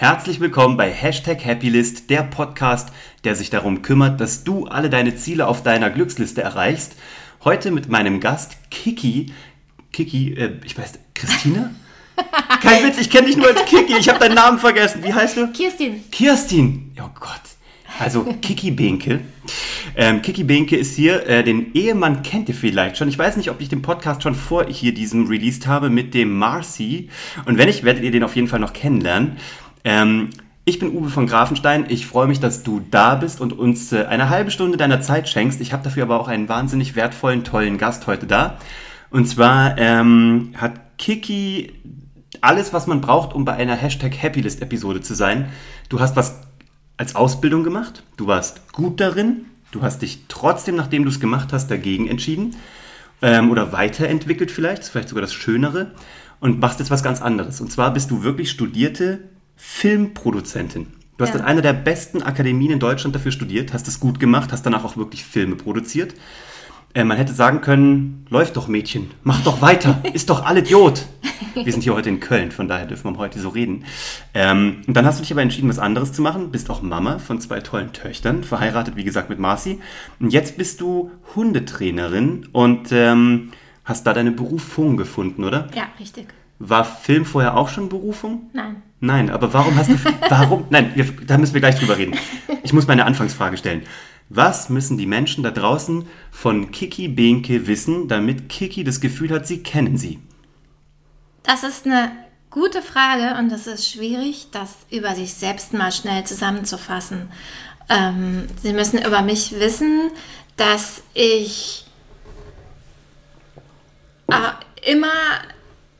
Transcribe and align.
Herzlich 0.00 0.40
willkommen 0.40 0.78
bei 0.78 0.90
Hashtag 0.90 1.44
Happylist, 1.44 2.08
der 2.08 2.22
Podcast, 2.22 2.88
der 3.24 3.36
sich 3.36 3.50
darum 3.50 3.82
kümmert, 3.82 4.18
dass 4.18 4.44
du 4.44 4.64
alle 4.64 4.88
deine 4.88 5.14
Ziele 5.14 5.46
auf 5.46 5.62
deiner 5.62 5.90
Glücksliste 5.90 6.40
erreichst. 6.40 6.96
Heute 7.44 7.70
mit 7.70 7.90
meinem 7.90 8.18
Gast 8.18 8.56
Kiki. 8.70 9.26
Kiki, 9.92 10.32
äh, 10.32 10.52
ich 10.64 10.78
weiß, 10.78 10.94
Christine? 11.12 11.74
Kein 12.62 12.82
Witz, 12.82 12.96
ich 12.96 13.10
kenne 13.10 13.26
dich 13.26 13.36
nur 13.36 13.48
als 13.48 13.62
Kiki. 13.66 13.94
Ich 13.98 14.08
habe 14.08 14.18
deinen 14.18 14.36
Namen 14.36 14.58
vergessen. 14.58 15.04
Wie 15.04 15.12
heißt 15.12 15.36
du? 15.36 15.48
Kirstin. 15.48 16.02
Kirstin. 16.10 16.92
Oh 16.98 17.10
Gott. 17.20 17.42
Also 17.98 18.24
Kiki 18.40 18.70
Behnke. 18.70 19.20
Ähm, 19.94 20.22
Kiki 20.22 20.44
Behnke 20.44 20.78
ist 20.78 20.96
hier. 20.96 21.26
Äh, 21.26 21.44
den 21.44 21.74
Ehemann 21.74 22.22
kennt 22.22 22.48
ihr 22.48 22.54
vielleicht 22.54 22.96
schon. 22.96 23.10
Ich 23.10 23.18
weiß 23.18 23.36
nicht, 23.36 23.50
ob 23.50 23.60
ich 23.60 23.68
den 23.68 23.82
Podcast 23.82 24.22
schon 24.22 24.34
vor 24.34 24.64
hier 24.64 24.94
diesem 24.94 25.26
released 25.26 25.66
habe 25.66 25.90
mit 25.90 26.14
dem 26.14 26.38
Marcy. 26.38 27.10
Und 27.44 27.58
wenn 27.58 27.66
nicht, 27.66 27.84
werdet 27.84 28.02
ihr 28.02 28.10
den 28.10 28.24
auf 28.24 28.34
jeden 28.34 28.48
Fall 28.48 28.60
noch 28.60 28.72
kennenlernen. 28.72 29.36
Ähm, 29.84 30.30
ich 30.64 30.78
bin 30.78 30.94
Uwe 30.94 31.08
von 31.08 31.26
Grafenstein. 31.26 31.86
Ich 31.88 32.06
freue 32.06 32.26
mich, 32.26 32.38
dass 32.38 32.62
du 32.62 32.80
da 32.90 33.14
bist 33.14 33.40
und 33.40 33.52
uns 33.52 33.92
äh, 33.92 34.04
eine 34.04 34.28
halbe 34.28 34.50
Stunde 34.50 34.76
deiner 34.76 35.00
Zeit 35.00 35.28
schenkst. 35.28 35.60
Ich 35.60 35.72
habe 35.72 35.82
dafür 35.82 36.04
aber 36.04 36.20
auch 36.20 36.28
einen 36.28 36.48
wahnsinnig 36.48 36.96
wertvollen, 36.96 37.44
tollen 37.44 37.78
Gast 37.78 38.06
heute 38.06 38.26
da. 38.26 38.58
Und 39.10 39.26
zwar 39.26 39.76
ähm, 39.78 40.52
hat 40.56 40.98
Kiki 40.98 41.72
alles, 42.40 42.72
was 42.72 42.86
man 42.86 43.00
braucht, 43.00 43.34
um 43.34 43.44
bei 43.44 43.54
einer 43.54 43.74
Hashtag 43.74 44.22
Happylist-Episode 44.22 45.00
zu 45.00 45.14
sein. 45.14 45.48
Du 45.88 45.98
hast 45.98 46.14
was 46.14 46.40
als 46.96 47.16
Ausbildung 47.16 47.64
gemacht. 47.64 48.04
Du 48.16 48.26
warst 48.26 48.72
gut 48.72 49.00
darin. 49.00 49.46
Du 49.72 49.82
hast 49.82 50.02
dich 50.02 50.26
trotzdem, 50.28 50.76
nachdem 50.76 51.04
du 51.04 51.08
es 51.08 51.20
gemacht 51.20 51.52
hast, 51.52 51.70
dagegen 51.70 52.06
entschieden. 52.06 52.56
Ähm, 53.22 53.50
oder 53.50 53.72
weiterentwickelt 53.72 54.50
vielleicht. 54.50 54.78
Das 54.78 54.86
ist 54.86 54.92
vielleicht 54.92 55.08
sogar 55.08 55.22
das 55.22 55.34
Schönere. 55.34 55.92
Und 56.38 56.60
machst 56.60 56.78
jetzt 56.78 56.90
was 56.90 57.02
ganz 57.02 57.20
anderes. 57.20 57.60
Und 57.60 57.72
zwar 57.72 57.92
bist 57.92 58.10
du 58.10 58.22
wirklich 58.22 58.50
studierte 58.50 59.20
Filmproduzentin. 59.60 60.86
Du 61.18 61.24
hast 61.24 61.34
Ja. 61.34 61.40
an 61.40 61.46
einer 61.46 61.60
der 61.62 61.74
besten 61.74 62.22
Akademien 62.22 62.72
in 62.72 62.78
Deutschland 62.80 63.14
dafür 63.14 63.30
studiert, 63.30 63.72
hast 63.74 63.86
es 63.88 64.00
gut 64.00 64.18
gemacht, 64.18 64.52
hast 64.52 64.64
danach 64.64 64.84
auch 64.84 64.96
wirklich 64.96 65.22
Filme 65.24 65.54
produziert. 65.54 66.14
Äh, 66.94 67.04
man 67.04 67.16
hätte 67.18 67.32
sagen 67.34 67.60
können, 67.60 68.26
läuft 68.30 68.56
doch 68.56 68.68
Mädchen, 68.68 69.10
mach 69.22 69.42
doch 69.44 69.60
weiter, 69.62 70.02
ist 70.14 70.30
doch 70.30 70.44
all 70.44 70.58
Idiot. 70.58 71.06
Wir 71.54 71.70
sind 71.72 71.82
hier 71.82 71.94
heute 71.94 72.08
in 72.08 72.20
Köln, 72.20 72.50
von 72.52 72.68
daher 72.68 72.86
dürfen 72.86 73.12
wir 73.12 73.18
heute 73.18 73.38
so 73.38 73.50
reden. 73.50 73.84
Ähm, 74.34 74.82
und 74.86 74.96
dann 74.96 75.04
hast 75.04 75.18
du 75.18 75.22
dich 75.22 75.30
aber 75.32 75.42
entschieden, 75.42 75.68
was 75.68 75.78
anderes 75.78 76.12
zu 76.12 76.22
machen, 76.22 76.50
bist 76.50 76.68
auch 76.70 76.80
Mama 76.82 77.18
von 77.18 77.40
zwei 77.40 77.60
tollen 77.60 77.92
Töchtern, 77.92 78.42
verheiratet, 78.42 78.96
wie 78.96 79.04
gesagt, 79.04 79.28
mit 79.30 79.38
Marci. 79.38 79.78
Und 80.20 80.32
jetzt 80.32 80.56
bist 80.56 80.80
du 80.80 81.10
Hundetrainerin 81.36 82.48
und 82.52 82.88
ähm, 82.92 83.50
hast 83.84 84.06
da 84.06 84.14
deine 84.14 84.32
Berufung 84.32 84.96
gefunden, 84.96 85.44
oder? 85.44 85.68
Ja, 85.74 85.88
richtig. 86.00 86.26
War 86.58 86.84
Film 86.84 87.24
vorher 87.24 87.56
auch 87.56 87.68
schon 87.68 87.88
Berufung? 87.88 88.50
Nein. 88.52 88.82
Nein, 89.00 89.30
aber 89.30 89.52
warum 89.54 89.76
hast 89.76 89.90
du. 89.90 89.96
Warum? 90.28 90.66
Nein, 90.68 90.92
wir, 90.94 91.06
da 91.26 91.38
müssen 91.38 91.54
wir 91.54 91.60
gleich 91.60 91.76
drüber 91.76 91.96
reden. 91.96 92.18
Ich 92.62 92.74
muss 92.74 92.86
meine 92.86 93.06
Anfangsfrage 93.06 93.56
stellen. 93.56 93.82
Was 94.28 94.68
müssen 94.68 94.98
die 94.98 95.06
Menschen 95.06 95.42
da 95.42 95.50
draußen 95.50 96.06
von 96.30 96.70
Kiki 96.70 97.08
Behnke 97.08 97.66
wissen, 97.66 98.08
damit 98.08 98.48
Kiki 98.48 98.84
das 98.84 99.00
Gefühl 99.00 99.30
hat, 99.30 99.46
sie 99.46 99.62
kennen 99.62 99.96
sie? 99.96 100.20
Das 101.42 101.64
ist 101.64 101.86
eine 101.86 102.12
gute 102.50 102.82
Frage 102.82 103.38
und 103.38 103.50
es 103.50 103.66
ist 103.66 103.90
schwierig, 103.90 104.48
das 104.52 104.76
über 104.90 105.14
sich 105.14 105.34
selbst 105.34 105.72
mal 105.72 105.90
schnell 105.90 106.24
zusammenzufassen. 106.24 107.30
Ähm, 107.88 108.46
Sie 108.62 108.72
müssen 108.72 109.04
über 109.04 109.22
mich 109.22 109.58
wissen, 109.58 110.10
dass 110.56 111.02
ich 111.14 111.86
äh, 114.28 114.92
immer 114.92 115.08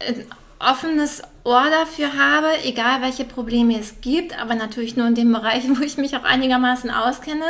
ein 0.07 0.25
offenes 0.61 1.23
Ohr 1.43 1.65
dafür 1.71 2.17
habe, 2.17 2.49
egal 2.65 3.01
welche 3.01 3.25
Probleme 3.25 3.79
es 3.79 4.03
gibt, 4.03 4.39
aber 4.39 4.55
natürlich 4.55 4.95
nur 4.95 5.07
in 5.07 5.15
dem 5.15 5.33
Bereich, 5.33 5.65
wo 5.69 5.83
ich 5.83 5.97
mich 5.97 6.17
auch 6.17 6.25
einigermaßen 6.25 6.91
auskenne, 6.91 7.45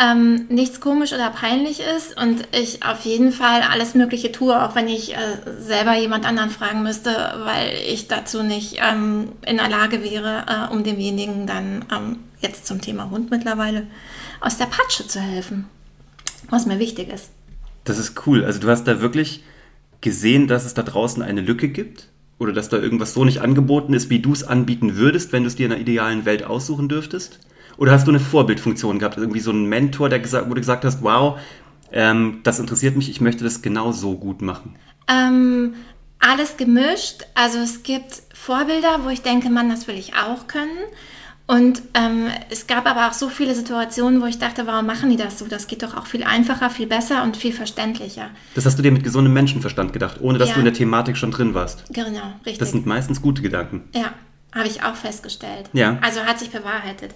ähm, 0.00 0.46
nichts 0.48 0.80
komisch 0.80 1.12
oder 1.12 1.30
peinlich 1.30 1.80
ist 1.80 2.20
und 2.20 2.46
ich 2.52 2.84
auf 2.84 3.04
jeden 3.04 3.32
Fall 3.32 3.62
alles 3.62 3.94
Mögliche 3.94 4.30
tue, 4.30 4.62
auch 4.62 4.74
wenn 4.76 4.88
ich 4.88 5.14
äh, 5.14 5.18
selber 5.58 5.96
jemand 5.96 6.26
anderen 6.26 6.50
fragen 6.50 6.82
müsste, 6.82 7.10
weil 7.44 7.74
ich 7.88 8.06
dazu 8.06 8.42
nicht 8.42 8.78
ähm, 8.80 9.32
in 9.44 9.56
der 9.56 9.68
Lage 9.68 10.02
wäre, 10.04 10.44
äh, 10.46 10.72
um 10.72 10.84
demjenigen 10.84 11.46
dann 11.46 11.84
ähm, 11.92 12.18
jetzt 12.40 12.66
zum 12.66 12.80
Thema 12.80 13.10
Hund 13.10 13.30
mittlerweile 13.30 13.86
aus 14.40 14.58
der 14.58 14.66
Patsche 14.66 15.08
zu 15.08 15.20
helfen, 15.20 15.66
was 16.50 16.66
mir 16.66 16.78
wichtig 16.78 17.08
ist. 17.08 17.30
Das 17.82 17.98
ist 17.98 18.26
cool. 18.26 18.44
Also 18.44 18.60
du 18.60 18.68
hast 18.68 18.84
da 18.84 19.00
wirklich 19.00 19.42
gesehen, 20.00 20.46
dass 20.46 20.64
es 20.64 20.74
da 20.74 20.82
draußen 20.82 21.22
eine 21.22 21.40
Lücke 21.40 21.68
gibt? 21.68 22.08
Oder 22.38 22.52
dass 22.52 22.68
da 22.68 22.78
irgendwas 22.78 23.14
so 23.14 23.24
nicht 23.24 23.40
angeboten 23.40 23.94
ist, 23.94 24.10
wie 24.10 24.18
du 24.18 24.32
es 24.32 24.42
anbieten 24.42 24.96
würdest, 24.96 25.32
wenn 25.32 25.44
du 25.44 25.48
es 25.48 25.56
dir 25.56 25.66
in 25.66 25.72
einer 25.72 25.80
idealen 25.80 26.24
Welt 26.24 26.44
aussuchen 26.44 26.88
dürftest? 26.88 27.40
Oder 27.76 27.92
hast 27.92 28.06
du 28.06 28.10
eine 28.10 28.20
Vorbildfunktion 28.20 28.98
gehabt? 28.98 29.16
Irgendwie 29.18 29.40
so 29.40 29.50
einen 29.50 29.66
Mentor, 29.66 30.08
der 30.08 30.20
gesagt, 30.20 30.48
wo 30.48 30.54
du 30.54 30.60
gesagt 30.60 30.84
hast, 30.84 31.02
wow, 31.02 31.38
ähm, 31.92 32.40
das 32.42 32.58
interessiert 32.58 32.96
mich, 32.96 33.08
ich 33.08 33.20
möchte 33.20 33.44
das 33.44 33.62
genau 33.62 33.92
so 33.92 34.16
gut 34.16 34.42
machen. 34.42 34.76
Ähm, 35.08 35.74
alles 36.18 36.56
gemischt. 36.56 37.24
Also 37.34 37.58
es 37.58 37.82
gibt 37.82 38.22
Vorbilder, 38.32 39.00
wo 39.04 39.10
ich 39.10 39.22
denke, 39.22 39.50
Mann, 39.50 39.68
das 39.68 39.86
will 39.86 39.96
ich 39.96 40.14
auch 40.14 40.46
können. 40.46 40.78
Und 41.46 41.82
ähm, 41.92 42.28
es 42.50 42.66
gab 42.66 42.86
aber 42.86 43.06
auch 43.08 43.12
so 43.12 43.28
viele 43.28 43.54
Situationen, 43.54 44.22
wo 44.22 44.26
ich 44.26 44.38
dachte, 44.38 44.66
warum 44.66 44.86
machen 44.86 45.10
die 45.10 45.16
das 45.16 45.38
so? 45.38 45.46
Das 45.46 45.66
geht 45.66 45.82
doch 45.82 45.94
auch 45.94 46.06
viel 46.06 46.24
einfacher, 46.24 46.70
viel 46.70 46.86
besser 46.86 47.22
und 47.22 47.36
viel 47.36 47.52
verständlicher. 47.52 48.30
Das 48.54 48.64
hast 48.64 48.78
du 48.78 48.82
dir 48.82 48.90
mit 48.90 49.04
gesundem 49.04 49.34
Menschenverstand 49.34 49.92
gedacht, 49.92 50.18
ohne 50.22 50.38
dass 50.38 50.48
Ja. 50.48 50.54
du 50.54 50.60
in 50.60 50.64
der 50.64 50.72
Thematik 50.74 51.18
schon 51.18 51.30
drin 51.32 51.52
warst. 51.52 51.84
Genau, 51.92 52.32
richtig. 52.46 52.58
Das 52.58 52.70
sind 52.70 52.86
meistens 52.86 53.20
gute 53.20 53.42
Gedanken. 53.42 53.82
Ja, 53.94 54.14
habe 54.54 54.68
ich 54.68 54.82
auch 54.84 54.94
festgestellt. 54.94 55.68
Ja. 55.74 55.98
Also 56.00 56.20
hat 56.20 56.38
sich 56.38 56.48
bewahrheitet. 56.48 57.12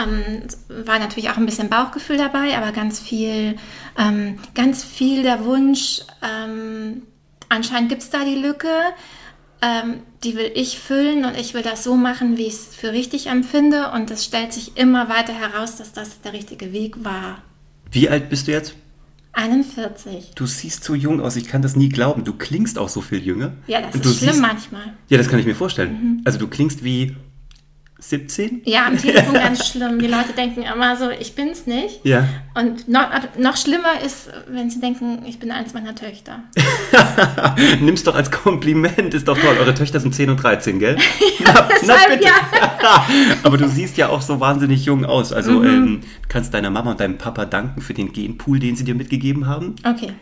Ähm, 0.00 0.42
war 0.86 1.00
natürlich 1.00 1.30
auch 1.30 1.36
ein 1.36 1.46
bisschen 1.46 1.68
Bauchgefühl 1.68 2.18
dabei, 2.18 2.56
aber 2.56 2.70
ganz 2.70 3.00
viel, 3.00 3.56
ähm, 3.98 4.38
ganz 4.54 4.84
viel 4.84 5.24
der 5.24 5.44
Wunsch, 5.44 6.02
ähm, 6.22 7.02
anscheinend 7.48 7.88
gibt 7.88 8.02
es 8.02 8.10
da 8.10 8.24
die 8.24 8.36
Lücke, 8.36 8.68
ähm, 9.62 10.00
die 10.24 10.34
will 10.36 10.50
ich 10.54 10.78
füllen 10.78 11.24
und 11.24 11.36
ich 11.38 11.54
will 11.54 11.62
das 11.62 11.84
so 11.84 11.96
machen, 11.96 12.36
wie 12.36 12.42
ich 12.46 12.54
es 12.54 12.74
für 12.74 12.92
richtig 12.92 13.28
empfinde. 13.28 13.90
Und 13.92 14.10
es 14.10 14.24
stellt 14.24 14.52
sich 14.52 14.76
immer 14.76 15.08
weiter 15.08 15.32
heraus, 15.32 15.76
dass 15.76 15.92
das 15.92 16.20
der 16.20 16.32
richtige 16.32 16.72
Weg 16.72 17.04
war. 17.04 17.42
Wie 17.90 18.08
alt 18.08 18.28
bist 18.28 18.48
du 18.48 18.52
jetzt? 18.52 18.74
41. 19.34 20.32
Du 20.34 20.46
siehst 20.46 20.84
so 20.84 20.94
jung 20.94 21.20
aus, 21.20 21.36
ich 21.36 21.46
kann 21.48 21.62
das 21.62 21.74
nie 21.74 21.88
glauben. 21.88 22.24
Du 22.24 22.34
klingst 22.34 22.78
auch 22.78 22.88
so 22.88 23.00
viel 23.00 23.22
jünger. 23.24 23.52
Ja, 23.66 23.80
das 23.80 23.94
ist 23.94 24.18
schlimm 24.18 24.30
siehst- 24.32 24.40
manchmal. 24.42 24.92
Ja, 25.08 25.18
das 25.18 25.28
kann 25.28 25.38
ich 25.38 25.46
mir 25.46 25.54
vorstellen. 25.54 26.20
Also 26.24 26.38
du 26.38 26.48
klingst 26.48 26.84
wie 26.84 27.16
17? 28.02 28.62
Ja, 28.64 28.86
am 28.86 28.98
Telefon 28.98 29.34
ganz 29.34 29.68
schlimm. 29.68 29.98
Die 29.98 30.06
Leute 30.08 30.32
denken 30.36 30.62
immer 30.62 30.96
so, 30.96 31.08
ich 31.10 31.34
bin's 31.34 31.66
nicht. 31.66 32.00
Ja. 32.04 32.26
Und 32.54 32.88
noch, 32.88 33.06
noch 33.38 33.56
schlimmer 33.56 34.00
ist, 34.04 34.28
wenn 34.48 34.68
sie 34.70 34.80
denken, 34.80 35.20
ich 35.26 35.38
bin 35.38 35.50
eins 35.52 35.72
meiner 35.72 35.94
Töchter. 35.94 36.40
Nimm's 37.80 38.02
doch 38.02 38.14
als 38.14 38.30
Kompliment, 38.30 39.14
ist 39.14 39.28
doch 39.28 39.38
toll. 39.38 39.56
Eure 39.58 39.74
Töchter 39.74 40.00
sind 40.00 40.14
10 40.14 40.30
und 40.30 40.36
13, 40.42 40.78
gell? 40.78 40.96
Na, 41.44 41.68
deshalb 41.80 42.22
ja. 42.22 42.32
Aber 43.44 43.56
du 43.56 43.68
siehst 43.68 43.96
ja 43.96 44.08
auch 44.08 44.20
so 44.20 44.40
wahnsinnig 44.40 44.84
jung 44.84 45.04
aus. 45.04 45.32
Also 45.32 45.52
Mhm. 45.52 45.64
ähm, 45.66 46.00
kannst 46.28 46.52
deiner 46.54 46.70
Mama 46.70 46.92
und 46.92 47.00
deinem 47.00 47.18
Papa 47.18 47.44
danken 47.44 47.80
für 47.82 47.94
den 47.94 48.12
Genpool, 48.12 48.58
den 48.58 48.74
sie 48.74 48.84
dir 48.84 48.94
mitgegeben 48.94 49.46
haben. 49.46 49.76
Okay. 49.84 50.12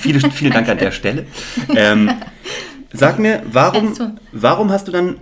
Viele, 0.00 0.20
vielen 0.30 0.52
Dank 0.52 0.68
an 0.68 0.78
der 0.78 0.92
Stelle. 0.92 1.26
Ähm, 1.74 2.10
sag 2.92 3.18
mir, 3.18 3.42
warum, 3.50 3.94
warum 4.32 4.70
hast 4.70 4.86
du 4.86 4.92
dann 4.92 5.16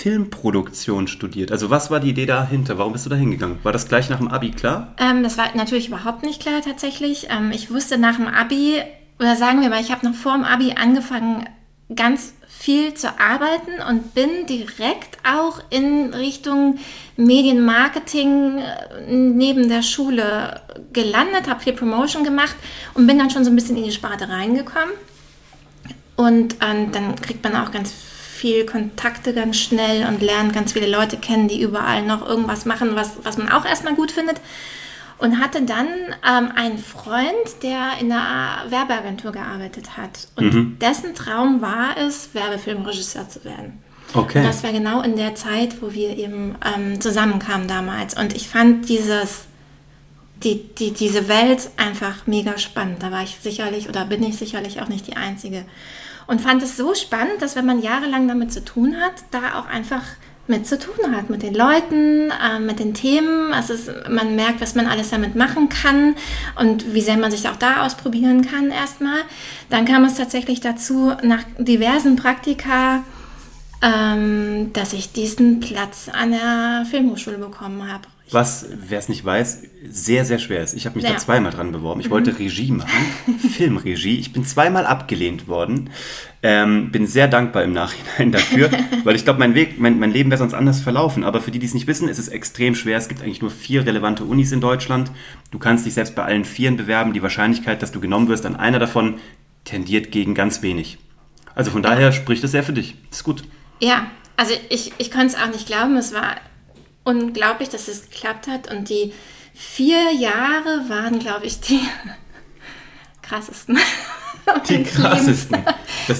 Filmproduktion 0.00 1.08
studiert? 1.08 1.52
Also 1.52 1.68
was 1.68 1.90
war 1.90 2.00
die 2.00 2.08
Idee 2.08 2.24
dahinter? 2.24 2.78
Warum 2.78 2.94
bist 2.94 3.04
du 3.04 3.10
da 3.10 3.16
hingegangen? 3.16 3.58
War 3.62 3.72
das 3.72 3.86
gleich 3.86 4.08
nach 4.08 4.16
dem 4.16 4.28
Abi 4.28 4.50
klar? 4.50 4.94
Ähm, 4.98 5.22
das 5.22 5.36
war 5.36 5.54
natürlich 5.54 5.88
überhaupt 5.88 6.22
nicht 6.22 6.40
klar 6.40 6.62
tatsächlich. 6.64 7.28
Ähm, 7.28 7.50
ich 7.52 7.70
wusste 7.70 7.98
nach 7.98 8.16
dem 8.16 8.26
Abi, 8.26 8.80
oder 9.18 9.36
sagen 9.36 9.60
wir 9.60 9.68
mal, 9.68 9.82
ich 9.82 9.92
habe 9.92 10.06
noch 10.06 10.14
vor 10.14 10.32
dem 10.32 10.44
Abi 10.44 10.72
angefangen, 10.72 11.46
ganz 11.94 12.32
viel 12.48 12.94
zu 12.94 13.08
arbeiten 13.20 13.72
und 13.90 14.14
bin 14.14 14.46
direkt 14.48 15.18
auch 15.28 15.60
in 15.68 16.14
Richtung 16.14 16.78
Medienmarketing 17.18 18.58
äh, 18.58 19.14
neben 19.14 19.68
der 19.68 19.82
Schule 19.82 20.62
gelandet, 20.94 21.46
habe 21.46 21.60
viel 21.60 21.74
Promotion 21.74 22.24
gemacht 22.24 22.56
und 22.94 23.06
bin 23.06 23.18
dann 23.18 23.28
schon 23.28 23.44
so 23.44 23.50
ein 23.50 23.54
bisschen 23.54 23.76
in 23.76 23.84
die 23.84 23.92
Sparte 23.92 24.30
reingekommen. 24.30 24.94
Und 26.16 26.56
ähm, 26.62 26.90
dann 26.90 27.16
kriegt 27.16 27.44
man 27.44 27.56
auch 27.56 27.70
ganz 27.70 27.92
viel 28.40 28.64
Kontakte 28.64 29.34
ganz 29.34 29.58
schnell 29.58 30.06
und 30.06 30.22
lernt 30.22 30.54
ganz 30.54 30.72
viele 30.72 30.88
Leute 30.88 31.18
kennen, 31.18 31.46
die 31.46 31.60
überall 31.60 32.02
noch 32.02 32.26
irgendwas 32.26 32.64
machen, 32.64 32.94
was, 32.94 33.18
was 33.22 33.36
man 33.36 33.50
auch 33.50 33.66
erstmal 33.66 33.94
gut 33.94 34.10
findet. 34.10 34.40
Und 35.18 35.38
hatte 35.38 35.60
dann 35.60 35.86
ähm, 36.26 36.50
einen 36.56 36.78
Freund, 36.78 37.62
der 37.62 37.98
in 38.00 38.10
einer 38.10 38.70
Werbeagentur 38.70 39.32
gearbeitet 39.32 39.98
hat. 39.98 40.28
Und 40.36 40.78
dessen 40.78 41.14
Traum 41.14 41.60
war 41.60 41.98
es, 41.98 42.30
Werbefilmregisseur 42.32 43.28
zu 43.28 43.44
werden. 43.44 43.82
Okay. 44.14 44.38
Und 44.38 44.44
das 44.44 44.62
war 44.62 44.72
genau 44.72 45.02
in 45.02 45.16
der 45.16 45.34
Zeit, 45.34 45.82
wo 45.82 45.92
wir 45.92 46.16
eben 46.16 46.56
ähm, 46.64 47.02
zusammenkamen 47.02 47.68
damals. 47.68 48.18
Und 48.18 48.34
ich 48.34 48.48
fand 48.48 48.88
dieses, 48.88 49.44
die, 50.42 50.74
die, 50.74 50.92
diese 50.92 51.28
Welt 51.28 51.68
einfach 51.76 52.26
mega 52.26 52.56
spannend. 52.56 53.02
Da 53.02 53.10
war 53.10 53.22
ich 53.22 53.36
sicherlich 53.42 53.90
oder 53.90 54.06
bin 54.06 54.22
ich 54.22 54.38
sicherlich 54.38 54.80
auch 54.80 54.88
nicht 54.88 55.06
die 55.06 55.16
Einzige. 55.16 55.66
Und 56.30 56.40
fand 56.40 56.62
es 56.62 56.76
so 56.76 56.94
spannend, 56.94 57.42
dass 57.42 57.56
wenn 57.56 57.66
man 57.66 57.82
jahrelang 57.82 58.28
damit 58.28 58.52
zu 58.52 58.64
tun 58.64 59.00
hat, 59.00 59.14
da 59.32 59.58
auch 59.58 59.66
einfach 59.66 60.04
mit 60.46 60.64
zu 60.64 60.78
tun 60.78 61.16
hat, 61.16 61.28
mit 61.28 61.42
den 61.42 61.54
Leuten, 61.54 62.30
äh, 62.30 62.60
mit 62.60 62.78
den 62.78 62.94
Themen. 62.94 63.52
Also 63.52 63.74
es, 63.74 63.90
man 64.08 64.36
merkt, 64.36 64.60
was 64.60 64.76
man 64.76 64.86
alles 64.86 65.10
damit 65.10 65.34
machen 65.34 65.68
kann 65.68 66.14
und 66.54 66.94
wie 66.94 67.00
sehr 67.00 67.16
man 67.16 67.32
sich 67.32 67.48
auch 67.48 67.56
da 67.56 67.84
ausprobieren 67.84 68.46
kann 68.46 68.70
erstmal. 68.70 69.18
Dann 69.70 69.86
kam 69.86 70.04
es 70.04 70.14
tatsächlich 70.14 70.60
dazu, 70.60 71.16
nach 71.24 71.42
diversen 71.58 72.14
Praktika, 72.14 73.02
ähm, 73.82 74.72
dass 74.72 74.92
ich 74.92 75.10
diesen 75.10 75.58
Platz 75.58 76.08
an 76.12 76.30
der 76.30 76.86
Filmhochschule 76.88 77.38
bekommen 77.38 77.90
habe. 77.92 78.06
Was, 78.32 78.66
wer 78.88 78.98
es 78.98 79.08
nicht 79.08 79.24
weiß, 79.24 79.62
sehr, 79.88 80.24
sehr 80.24 80.38
schwer 80.38 80.62
ist. 80.62 80.74
Ich 80.74 80.86
habe 80.86 80.96
mich 80.96 81.04
Ja. 81.04 81.12
da 81.14 81.18
zweimal 81.18 81.50
dran 81.52 81.72
beworben. 81.72 82.00
Ich 82.00 82.10
wollte 82.10 82.38
Regie 82.38 82.70
machen, 82.70 82.90
Filmregie. 83.56 84.18
Ich 84.18 84.32
bin 84.32 84.44
zweimal 84.44 84.86
abgelehnt 84.86 85.48
worden. 85.48 85.90
Ähm, 86.42 86.90
bin 86.92 87.06
sehr 87.06 87.28
dankbar 87.28 87.64
im 87.64 87.72
Nachhinein 87.72 88.30
dafür, 88.32 88.70
weil 89.04 89.16
ich 89.16 89.24
glaube, 89.24 89.38
mein 89.40 89.54
Weg, 89.54 89.80
mein, 89.80 89.98
mein 89.98 90.12
Leben 90.12 90.30
wäre 90.30 90.38
sonst 90.38 90.54
anders 90.54 90.80
verlaufen. 90.80 91.24
Aber 91.24 91.40
für 91.40 91.50
die, 91.50 91.58
die 91.58 91.66
es 91.66 91.74
nicht 91.74 91.86
wissen, 91.86 92.08
ist 92.08 92.18
es 92.18 92.28
extrem 92.28 92.74
schwer. 92.74 92.96
Es 92.98 93.08
gibt 93.08 93.22
eigentlich 93.22 93.42
nur 93.42 93.50
vier 93.50 93.84
relevante 93.84 94.24
Unis 94.24 94.52
in 94.52 94.60
Deutschland. 94.60 95.10
Du 95.50 95.58
kannst 95.58 95.84
dich 95.84 95.94
selbst 95.94 96.14
bei 96.14 96.22
allen 96.24 96.44
vieren 96.44 96.76
bewerben. 96.76 97.12
Die 97.12 97.22
Wahrscheinlichkeit, 97.22 97.82
dass 97.82 97.92
du 97.92 98.00
genommen 98.00 98.28
wirst 98.28 98.46
an 98.46 98.56
einer 98.56 98.78
davon, 98.78 99.16
tendiert 99.64 100.12
gegen 100.12 100.34
ganz 100.34 100.62
wenig. 100.62 100.98
Also 101.54 101.70
von 101.70 101.82
daher 101.82 102.12
spricht 102.12 102.44
es 102.44 102.52
sehr 102.52 102.62
für 102.62 102.72
dich. 102.72 102.94
ist 103.10 103.24
gut. 103.24 103.42
Ja, 103.80 104.06
also 104.36 104.54
ich, 104.70 104.92
ich 104.98 105.10
konnte 105.10 105.26
es 105.26 105.34
auch 105.34 105.48
nicht 105.52 105.66
glauben. 105.66 105.96
Es 105.96 106.14
war 106.14 106.36
unglaublich, 107.10 107.68
dass 107.68 107.88
es 107.88 108.10
geklappt 108.10 108.46
hat. 108.48 108.70
Und 108.72 108.88
die 108.88 109.12
vier 109.54 110.12
Jahre 110.12 110.88
waren, 110.88 111.18
glaube 111.18 111.46
ich, 111.46 111.60
die 111.60 111.80
krassesten. 113.22 113.78
Die 114.68 114.82
krassesten. 114.84 115.58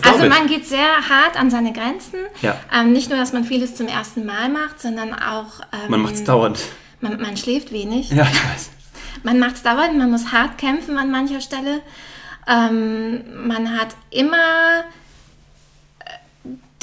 Also 0.03 0.29
man 0.29 0.47
geht 0.47 0.67
sehr 0.67 1.09
hart 1.09 1.37
an 1.39 1.51
seine 1.51 1.73
Grenzen. 1.73 2.19
Ja. 2.43 2.57
Ähm, 2.73 2.93
nicht 2.93 3.09
nur, 3.09 3.19
dass 3.19 3.33
man 3.33 3.45
vieles 3.45 3.75
zum 3.75 3.89
ersten 3.89 4.25
Mal 4.27 4.49
macht, 4.49 4.81
sondern 4.81 5.15
auch 5.15 5.61
ähm, 5.73 5.91
Man 5.91 6.01
macht 6.03 6.15
es 6.15 6.25
dauernd. 6.25 6.59
man, 7.01 7.21
man 7.21 7.37
schläft 7.37 7.73
wenig. 7.73 8.11
Ja, 8.11 8.25
ich 8.25 8.45
weiß. 8.53 8.71
Man 9.23 9.39
macht 9.39 9.57
es 9.57 9.63
dauernd, 9.63 9.97
man 9.99 10.11
muss 10.11 10.33
hart 10.33 10.59
kämpfen 10.59 10.97
an 10.97 11.11
mancher 11.11 11.41
Stelle. 11.41 11.81
Ähm, 12.47 13.47
man 13.47 13.79
hat 13.79 13.89
immer 14.11 14.85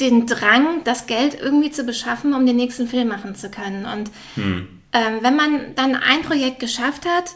den 0.00 0.26
Drang, 0.26 0.82
das 0.84 1.06
Geld 1.06 1.36
irgendwie 1.40 1.70
zu 1.70 1.84
beschaffen, 1.84 2.32
um 2.34 2.46
den 2.46 2.56
nächsten 2.56 2.86
Film 2.88 3.08
machen 3.08 3.34
zu 3.34 3.50
können. 3.50 3.84
Und 3.84 4.10
Hm. 4.34 4.68
ähm, 4.92 5.18
wenn 5.22 5.36
man 5.36 5.74
dann 5.74 5.96
ein 5.96 6.22
Projekt 6.22 6.60
geschafft 6.60 7.04
hat, 7.04 7.32